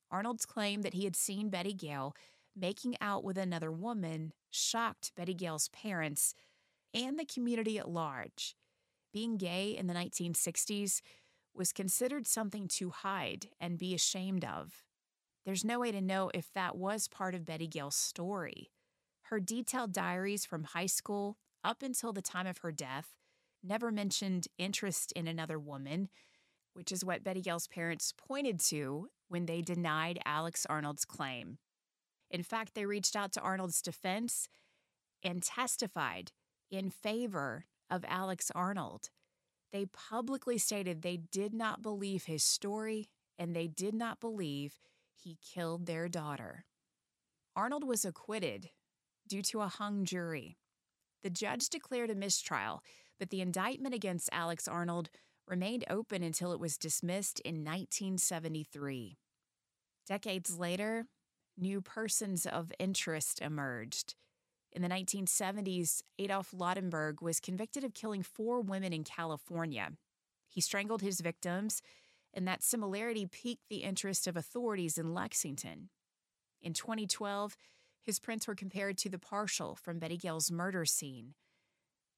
Arnold's 0.09 0.45
claim 0.45 0.81
that 0.83 0.93
he 0.93 1.03
had 1.03 1.15
seen 1.15 1.49
Betty 1.49 1.73
Gail 1.73 2.15
making 2.55 2.95
out 3.01 3.23
with 3.23 3.37
another 3.37 3.71
woman 3.71 4.31
shocked 4.51 5.11
Betty 5.15 5.33
Gail's 5.33 5.69
parents 5.69 6.35
and 6.93 7.17
the 7.17 7.25
community 7.25 7.79
at 7.79 7.89
large 7.89 8.55
being 9.13 9.37
gay 9.37 9.77
in 9.77 9.87
the 9.87 9.93
1960s 9.93 11.01
was 11.55 11.71
considered 11.71 12.25
something 12.27 12.67
to 12.67 12.89
hide 12.89 13.47
and 13.59 13.77
be 13.77 13.93
ashamed 13.93 14.43
of. 14.43 14.83
There's 15.45 15.65
no 15.65 15.79
way 15.79 15.91
to 15.91 16.01
know 16.01 16.31
if 16.33 16.51
that 16.53 16.77
was 16.77 17.07
part 17.07 17.35
of 17.35 17.45
Betty 17.45 17.67
Gail's 17.67 17.95
story. 17.95 18.71
Her 19.23 19.39
detailed 19.39 19.93
diaries 19.93 20.45
from 20.45 20.63
high 20.63 20.85
school 20.85 21.37
up 21.63 21.81
until 21.81 22.13
the 22.13 22.21
time 22.21 22.47
of 22.47 22.59
her 22.59 22.71
death 22.71 23.15
never 23.63 23.91
mentioned 23.91 24.47
interest 24.57 25.11
in 25.13 25.27
another 25.27 25.59
woman, 25.59 26.09
which 26.73 26.91
is 26.91 27.05
what 27.05 27.23
Betty 27.23 27.41
Gail's 27.41 27.67
parents 27.67 28.13
pointed 28.17 28.59
to 28.59 29.09
when 29.27 29.45
they 29.45 29.61
denied 29.61 30.19
Alex 30.25 30.65
Arnold's 30.69 31.05
claim. 31.05 31.57
In 32.29 32.43
fact, 32.43 32.73
they 32.73 32.85
reached 32.85 33.15
out 33.15 33.31
to 33.33 33.41
Arnold's 33.41 33.81
defense 33.81 34.49
and 35.23 35.41
testified 35.41 36.31
in 36.71 36.89
favor 36.89 37.65
of 37.89 38.03
Alex 38.07 38.51
Arnold. 38.55 39.09
They 39.73 39.87
publicly 39.87 40.59
stated 40.59 41.01
they 41.01 41.17
did 41.17 41.51
not 41.53 41.81
believe 41.81 42.25
his 42.25 42.43
story 42.43 43.09
and 43.39 43.55
they 43.55 43.67
did 43.67 43.95
not 43.95 44.19
believe 44.19 44.79
he 45.11 45.39
killed 45.41 45.87
their 45.87 46.07
daughter. 46.07 46.65
Arnold 47.55 47.83
was 47.83 48.05
acquitted 48.05 48.69
due 49.27 49.41
to 49.41 49.61
a 49.61 49.67
hung 49.67 50.05
jury. 50.05 50.57
The 51.23 51.31
judge 51.31 51.69
declared 51.69 52.11
a 52.11 52.15
mistrial, 52.15 52.83
but 53.19 53.31
the 53.31 53.41
indictment 53.41 53.95
against 53.95 54.29
Alex 54.31 54.67
Arnold 54.67 55.09
remained 55.47 55.85
open 55.89 56.21
until 56.21 56.53
it 56.53 56.59
was 56.59 56.77
dismissed 56.77 57.39
in 57.39 57.55
1973. 57.55 59.17
Decades 60.07 60.57
later, 60.57 61.07
new 61.57 61.81
persons 61.81 62.45
of 62.45 62.71
interest 62.77 63.41
emerged. 63.41 64.13
In 64.73 64.81
the 64.81 64.89
1970s, 64.89 66.01
Adolf 66.17 66.51
Lautenberg 66.51 67.21
was 67.21 67.39
convicted 67.39 67.83
of 67.83 67.93
killing 67.93 68.23
four 68.23 68.59
women 68.59 68.91
in 68.91 69.03
California. 69.03 69.91
He 70.49 70.61
strangled 70.61 71.03
his 71.03 71.21
victims, 71.21 71.83
and 72.33 72.47
that 72.47 72.63
similarity 72.63 73.27
piqued 73.27 73.69
the 73.69 73.83
interest 73.83 74.25
of 74.25 74.35
authorities 74.35 74.97
in 74.97 75.13
Lexington. 75.13 75.89
In 76.59 76.73
2012, 76.73 77.55
his 78.01 78.19
prints 78.19 78.47
were 78.47 78.55
compared 78.55 78.97
to 78.97 79.09
the 79.09 79.19
partial 79.19 79.75
from 79.75 79.99
Betty 79.99 80.17
Gail's 80.17 80.49
murder 80.49 80.85
scene, 80.85 81.35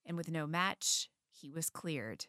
and 0.05 0.15
with 0.15 0.31
no 0.31 0.47
match, 0.47 1.09
he 1.29 1.51
was 1.51 1.69
cleared. 1.69 2.27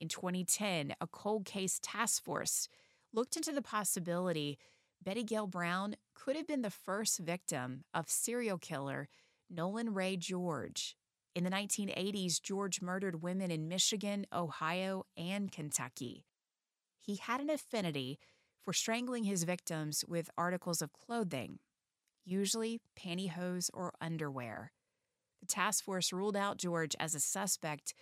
In 0.00 0.08
2010, 0.08 0.94
a 1.02 1.06
cold 1.06 1.44
case 1.44 1.78
task 1.82 2.24
force 2.24 2.68
looked 3.12 3.36
into 3.36 3.52
the 3.52 3.62
possibility 3.62 4.58
Betty 5.04 5.22
Gail 5.22 5.46
Brown 5.46 5.96
could 6.14 6.34
have 6.34 6.46
been 6.46 6.62
the 6.62 6.70
first 6.70 7.18
victim 7.18 7.84
of 7.92 8.08
serial 8.08 8.56
killer 8.56 9.08
Nolan 9.50 9.94
Ray 9.94 10.16
George. 10.16 10.96
In 11.34 11.44
the 11.44 11.50
1980s, 11.50 12.40
George 12.40 12.80
murdered 12.80 13.22
women 13.22 13.50
in 13.50 13.68
Michigan, 13.68 14.26
Ohio, 14.32 15.04
and 15.16 15.50
Kentucky. 15.50 16.24
He 17.00 17.16
had 17.16 17.40
an 17.40 17.50
affinity 17.50 18.18
for 18.62 18.72
strangling 18.72 19.24
his 19.24 19.44
victims 19.44 20.04
with 20.08 20.30
articles 20.38 20.80
of 20.80 20.92
clothing, 20.92 21.58
usually 22.24 22.80
pantyhose 22.96 23.68
or 23.74 23.92
underwear. 24.00 24.72
The 25.40 25.46
task 25.46 25.84
force 25.84 26.12
ruled 26.12 26.36
out 26.36 26.56
George 26.56 26.96
as 26.98 27.14
a 27.14 27.20
suspect 27.20 27.94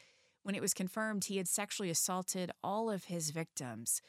when 0.42 0.54
it 0.54 0.62
was 0.62 0.74
confirmed 0.74 1.24
he 1.24 1.38
had 1.38 1.48
sexually 1.48 1.90
assaulted 1.90 2.52
all 2.62 2.90
of 2.90 3.04
his 3.04 3.30
victims, 3.30 4.00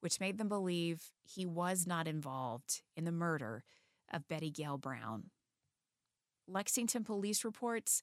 which 0.00 0.20
made 0.20 0.38
them 0.38 0.48
believe 0.48 1.10
he 1.22 1.44
was 1.44 1.86
not 1.86 2.08
involved 2.08 2.82
in 2.96 3.04
the 3.04 3.12
murder 3.12 3.64
of 4.10 4.28
Betty 4.28 4.50
Gail 4.50 4.78
Brown. 4.78 5.30
Lexington 6.48 7.04
police 7.04 7.44
reports 7.44 8.02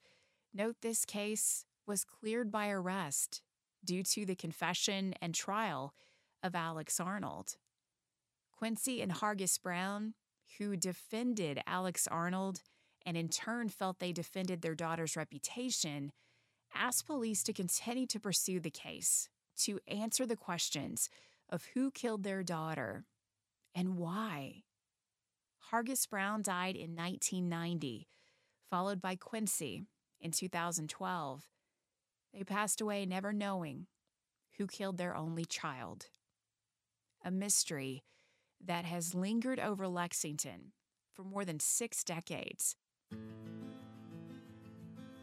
note 0.54 0.78
this 0.82 1.04
case 1.04 1.66
was 1.88 2.06
cleared 2.06 2.52
by 2.52 2.70
arrest 2.70 3.42
due 3.84 4.04
to 4.04 4.26
the 4.26 4.36
confession 4.36 5.14
and 5.22 5.34
trial 5.34 5.94
of 6.44 6.56
Alex 6.56 7.00
Arnold. 7.00 7.58
Quincy 8.52 9.02
and 9.02 9.12
Hargis 9.12 9.62
Brown, 9.62 10.14
who 10.58 10.78
defended 10.78 11.60
Alex 11.66 12.08
Arnold 12.08 12.62
and 13.06 13.18
in 13.18 13.30
turn 13.30 13.70
felt 13.70 14.00
they 14.00 14.12
defended 14.12 14.62
their 14.62 14.76
daughter's 14.76 15.16
reputation, 15.16 16.12
asked 16.74 17.06
police 17.06 17.44
to 17.44 17.54
continue 17.54 18.08
to 18.08 18.20
pursue 18.20 18.60
the 18.60 18.72
case, 18.72 19.30
to 19.58 19.80
answer 19.88 20.26
the 20.26 20.36
questions 20.36 21.10
of 21.50 21.66
who 21.74 21.92
killed 21.92 22.24
their 22.24 22.44
daughter 22.44 23.06
and 23.74 23.98
why. 23.98 24.64
Hargis 25.72 26.08
Brown 26.08 26.42
died 26.42 26.76
in 26.76 26.96
1990 26.96 28.08
followed 28.70 29.02
by 29.02 29.16
Quincy 29.16 29.86
in 30.20 30.32
2012. 30.32 31.44
They 32.34 32.44
passed 32.44 32.82
away 32.82 33.06
never 33.06 33.32
knowing 33.32 33.88
who 34.58 34.68
killed 34.68 34.98
their 34.98 35.16
only 35.16 35.46
child. 35.46 36.08
A 37.24 37.32
mystery 37.32 38.04
that 38.64 38.86
has 38.86 39.16
lingered 39.16 39.60
over 39.60 39.88
Lexington 39.88 40.72
for 41.14 41.24
more 41.24 41.46
than 41.46 41.60
six 41.60 42.04
decades. 42.04 42.76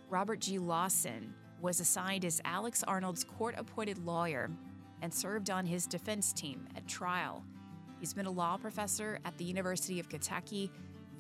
Robert 0.09 0.40
G. 0.40 0.59
Lawson 0.59 1.35
was 1.61 1.81
assigned 1.81 2.24
as 2.24 2.40
Alex 2.44 2.83
Arnold's 2.87 3.24
court 3.24 3.55
appointed 3.57 4.05
lawyer 4.05 4.50
and 5.00 5.12
served 5.12 5.50
on 5.50 5.64
his 5.64 5.87
defense 5.87 6.33
team 6.33 6.66
at 6.76 6.87
trial. 6.87 7.44
He's 7.98 8.12
been 8.12 8.26
a 8.26 8.31
law 8.31 8.57
professor 8.57 9.18
at 9.24 9.37
the 9.38 9.44
University 9.44 10.00
of 10.00 10.09
Kentucky 10.09 10.70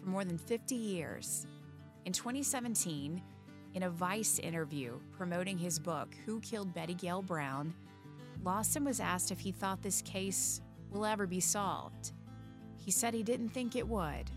for 0.00 0.08
more 0.08 0.24
than 0.24 0.36
50 0.36 0.74
years 0.74 1.46
in 2.04 2.12
2017, 2.12 3.22
in 3.74 3.82
a 3.84 3.90
Vice 3.90 4.38
interview 4.38 4.98
promoting 5.12 5.56
his 5.56 5.78
book, 5.78 6.14
Who 6.26 6.40
Killed 6.40 6.74
Betty 6.74 6.94
Gail 6.94 7.22
Brown, 7.22 7.72
Lawson 8.44 8.84
was 8.84 9.00
asked 9.00 9.30
if 9.30 9.38
he 9.38 9.52
thought 9.52 9.82
this 9.82 10.02
case 10.02 10.60
will 10.90 11.06
ever 11.06 11.26
be 11.26 11.40
solved. 11.40 12.12
He 12.76 12.90
said 12.90 13.14
he 13.14 13.22
didn't 13.22 13.50
think 13.50 13.76
it 13.76 13.86
would, 13.86 14.30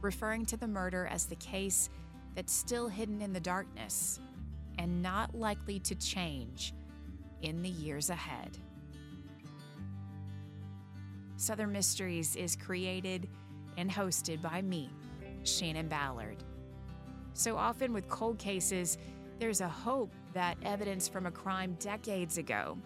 referring 0.00 0.44
to 0.46 0.56
the 0.56 0.66
murder 0.66 1.06
as 1.06 1.26
the 1.26 1.36
case 1.36 1.88
that's 2.34 2.52
still 2.52 2.88
hidden 2.88 3.22
in 3.22 3.32
the 3.32 3.40
darkness 3.40 4.18
and 4.78 5.02
not 5.02 5.34
likely 5.34 5.78
to 5.78 5.94
change 5.94 6.74
in 7.42 7.62
the 7.62 7.68
years 7.68 8.10
ahead. 8.10 8.58
Southern 11.36 11.72
Mysteries 11.72 12.34
is 12.36 12.56
created 12.56 13.28
and 13.76 13.90
hosted 13.90 14.42
by 14.42 14.62
me, 14.62 14.90
Shannon 15.44 15.88
Ballard. 15.88 16.42
So 17.34 17.56
often 17.56 17.92
with 17.92 18.08
cold 18.08 18.38
cases, 18.38 18.96
there's 19.40 19.60
a 19.60 19.68
hope 19.68 20.12
that 20.32 20.56
evidence 20.64 21.08
from 21.08 21.26
a 21.26 21.30
crime 21.30 21.76
decades 21.80 22.38
ago 22.38 22.78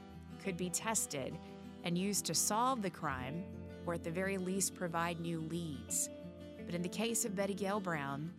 could 0.42 0.56
be 0.56 0.70
tested 0.70 1.36
and 1.84 1.96
used 1.96 2.24
to 2.26 2.34
solve 2.34 2.80
the 2.80 2.90
crime, 2.90 3.44
or 3.86 3.94
at 3.94 4.02
the 4.02 4.10
very 4.10 4.38
least 4.38 4.74
provide 4.74 5.20
new 5.20 5.40
leads. 5.42 6.08
But 6.64 6.74
in 6.74 6.82
the 6.82 6.88
case 6.88 7.24
of 7.24 7.36
Betty 7.36 7.54
Gail 7.54 7.78
Brown, 7.78 8.32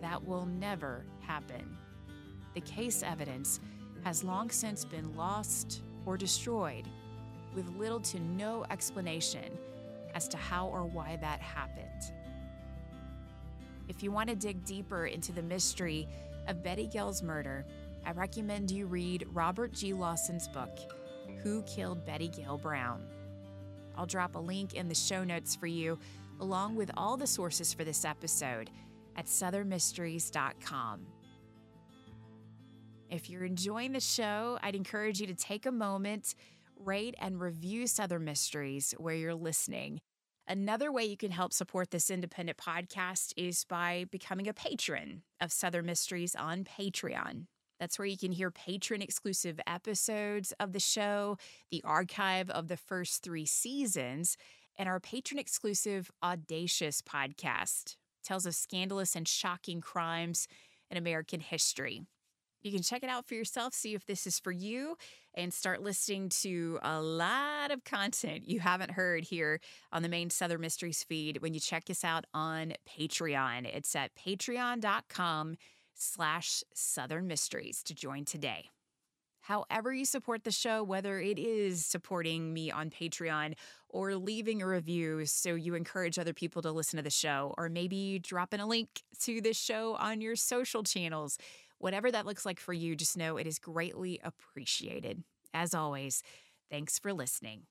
that 0.00 0.24
will 0.24 0.46
never 0.46 1.04
happen. 1.20 1.76
The 2.54 2.60
case 2.60 3.02
evidence 3.02 3.60
has 4.04 4.24
long 4.24 4.50
since 4.50 4.84
been 4.84 5.16
lost 5.16 5.82
or 6.06 6.16
destroyed, 6.16 6.88
with 7.54 7.68
little 7.76 8.00
to 8.00 8.20
no 8.20 8.64
explanation 8.70 9.58
as 10.14 10.28
to 10.28 10.36
how 10.36 10.68
or 10.68 10.84
why 10.84 11.16
that 11.16 11.40
happened. 11.40 12.12
If 13.94 14.02
you 14.02 14.10
want 14.10 14.30
to 14.30 14.34
dig 14.34 14.64
deeper 14.64 15.04
into 15.04 15.32
the 15.32 15.42
mystery 15.42 16.08
of 16.48 16.62
Betty 16.62 16.86
Gail's 16.86 17.22
murder, 17.22 17.66
I 18.06 18.12
recommend 18.12 18.70
you 18.70 18.86
read 18.86 19.26
Robert 19.34 19.74
G. 19.74 19.92
Lawson's 19.92 20.48
book, 20.48 20.78
Who 21.42 21.60
Killed 21.64 22.06
Betty 22.06 22.28
Gail 22.28 22.56
Brown. 22.56 23.02
I'll 23.94 24.06
drop 24.06 24.34
a 24.34 24.38
link 24.38 24.72
in 24.72 24.88
the 24.88 24.94
show 24.94 25.24
notes 25.24 25.54
for 25.54 25.66
you, 25.66 25.98
along 26.40 26.74
with 26.74 26.90
all 26.96 27.18
the 27.18 27.26
sources 27.26 27.74
for 27.74 27.84
this 27.84 28.06
episode 28.06 28.70
at 29.14 29.26
southernmysteries.com. 29.26 31.06
If 33.10 33.28
you're 33.28 33.44
enjoying 33.44 33.92
the 33.92 34.00
show, 34.00 34.58
I'd 34.62 34.74
encourage 34.74 35.20
you 35.20 35.26
to 35.26 35.34
take 35.34 35.66
a 35.66 35.70
moment, 35.70 36.34
rate 36.78 37.14
and 37.20 37.38
review 37.38 37.86
Southern 37.86 38.24
Mysteries 38.24 38.94
where 38.96 39.14
you're 39.14 39.34
listening. 39.34 40.00
Another 40.48 40.90
way 40.90 41.04
you 41.04 41.16
can 41.16 41.30
help 41.30 41.52
support 41.52 41.90
this 41.90 42.10
independent 42.10 42.58
podcast 42.58 43.32
is 43.36 43.64
by 43.64 44.06
becoming 44.10 44.48
a 44.48 44.54
patron 44.54 45.22
of 45.40 45.52
Southern 45.52 45.86
Mysteries 45.86 46.34
on 46.34 46.64
Patreon. 46.64 47.46
That's 47.78 47.98
where 47.98 48.06
you 48.06 48.18
can 48.18 48.32
hear 48.32 48.50
patron 48.50 49.02
exclusive 49.02 49.60
episodes 49.66 50.52
of 50.58 50.72
the 50.72 50.80
show, 50.80 51.38
the 51.70 51.82
archive 51.84 52.50
of 52.50 52.68
the 52.68 52.76
first 52.76 53.22
three 53.22 53.46
seasons, 53.46 54.36
and 54.76 54.88
our 54.88 55.00
patron 55.00 55.38
exclusive 55.38 56.10
Audacious 56.22 57.02
podcast 57.02 57.96
tells 58.24 58.46
of 58.46 58.54
scandalous 58.54 59.14
and 59.14 59.26
shocking 59.26 59.80
crimes 59.80 60.48
in 60.90 60.96
American 60.96 61.40
history. 61.40 62.02
You 62.62 62.70
can 62.70 62.82
check 62.82 63.02
it 63.02 63.10
out 63.10 63.26
for 63.26 63.34
yourself, 63.34 63.74
see 63.74 63.94
if 63.94 64.06
this 64.06 64.26
is 64.26 64.38
for 64.38 64.52
you, 64.52 64.96
and 65.34 65.52
start 65.52 65.82
listening 65.82 66.28
to 66.28 66.78
a 66.82 67.00
lot 67.00 67.72
of 67.72 67.82
content 67.84 68.48
you 68.48 68.60
haven't 68.60 68.92
heard 68.92 69.24
here 69.24 69.58
on 69.92 70.02
the 70.02 70.08
main 70.08 70.30
Southern 70.30 70.60
Mysteries 70.60 71.02
feed 71.02 71.42
when 71.42 71.54
you 71.54 71.60
check 71.60 71.90
us 71.90 72.04
out 72.04 72.24
on 72.32 72.74
Patreon. 72.88 73.66
It's 73.66 73.96
at 73.96 74.14
patreon.com 74.14 75.56
slash 75.94 76.62
Southern 76.72 77.26
Mysteries 77.26 77.82
to 77.82 77.94
join 77.94 78.24
today. 78.24 78.70
However, 79.42 79.92
you 79.92 80.04
support 80.04 80.44
the 80.44 80.52
show, 80.52 80.84
whether 80.84 81.18
it 81.18 81.36
is 81.36 81.84
supporting 81.84 82.54
me 82.54 82.70
on 82.70 82.90
Patreon 82.90 83.54
or 83.88 84.14
leaving 84.14 84.62
a 84.62 84.68
review 84.68 85.26
so 85.26 85.56
you 85.56 85.74
encourage 85.74 86.16
other 86.16 86.32
people 86.32 86.62
to 86.62 86.70
listen 86.70 86.96
to 86.96 87.02
the 87.02 87.10
show, 87.10 87.52
or 87.58 87.68
maybe 87.68 88.20
dropping 88.20 88.60
a 88.60 88.66
link 88.68 89.02
to 89.22 89.40
this 89.40 89.58
show 89.58 89.96
on 89.96 90.20
your 90.20 90.36
social 90.36 90.84
channels 90.84 91.38
Whatever 91.82 92.12
that 92.12 92.26
looks 92.26 92.46
like 92.46 92.60
for 92.60 92.72
you, 92.72 92.94
just 92.94 93.16
know 93.16 93.36
it 93.38 93.46
is 93.48 93.58
greatly 93.58 94.20
appreciated. 94.22 95.24
As 95.52 95.74
always, 95.74 96.22
thanks 96.70 96.96
for 96.96 97.12
listening. 97.12 97.62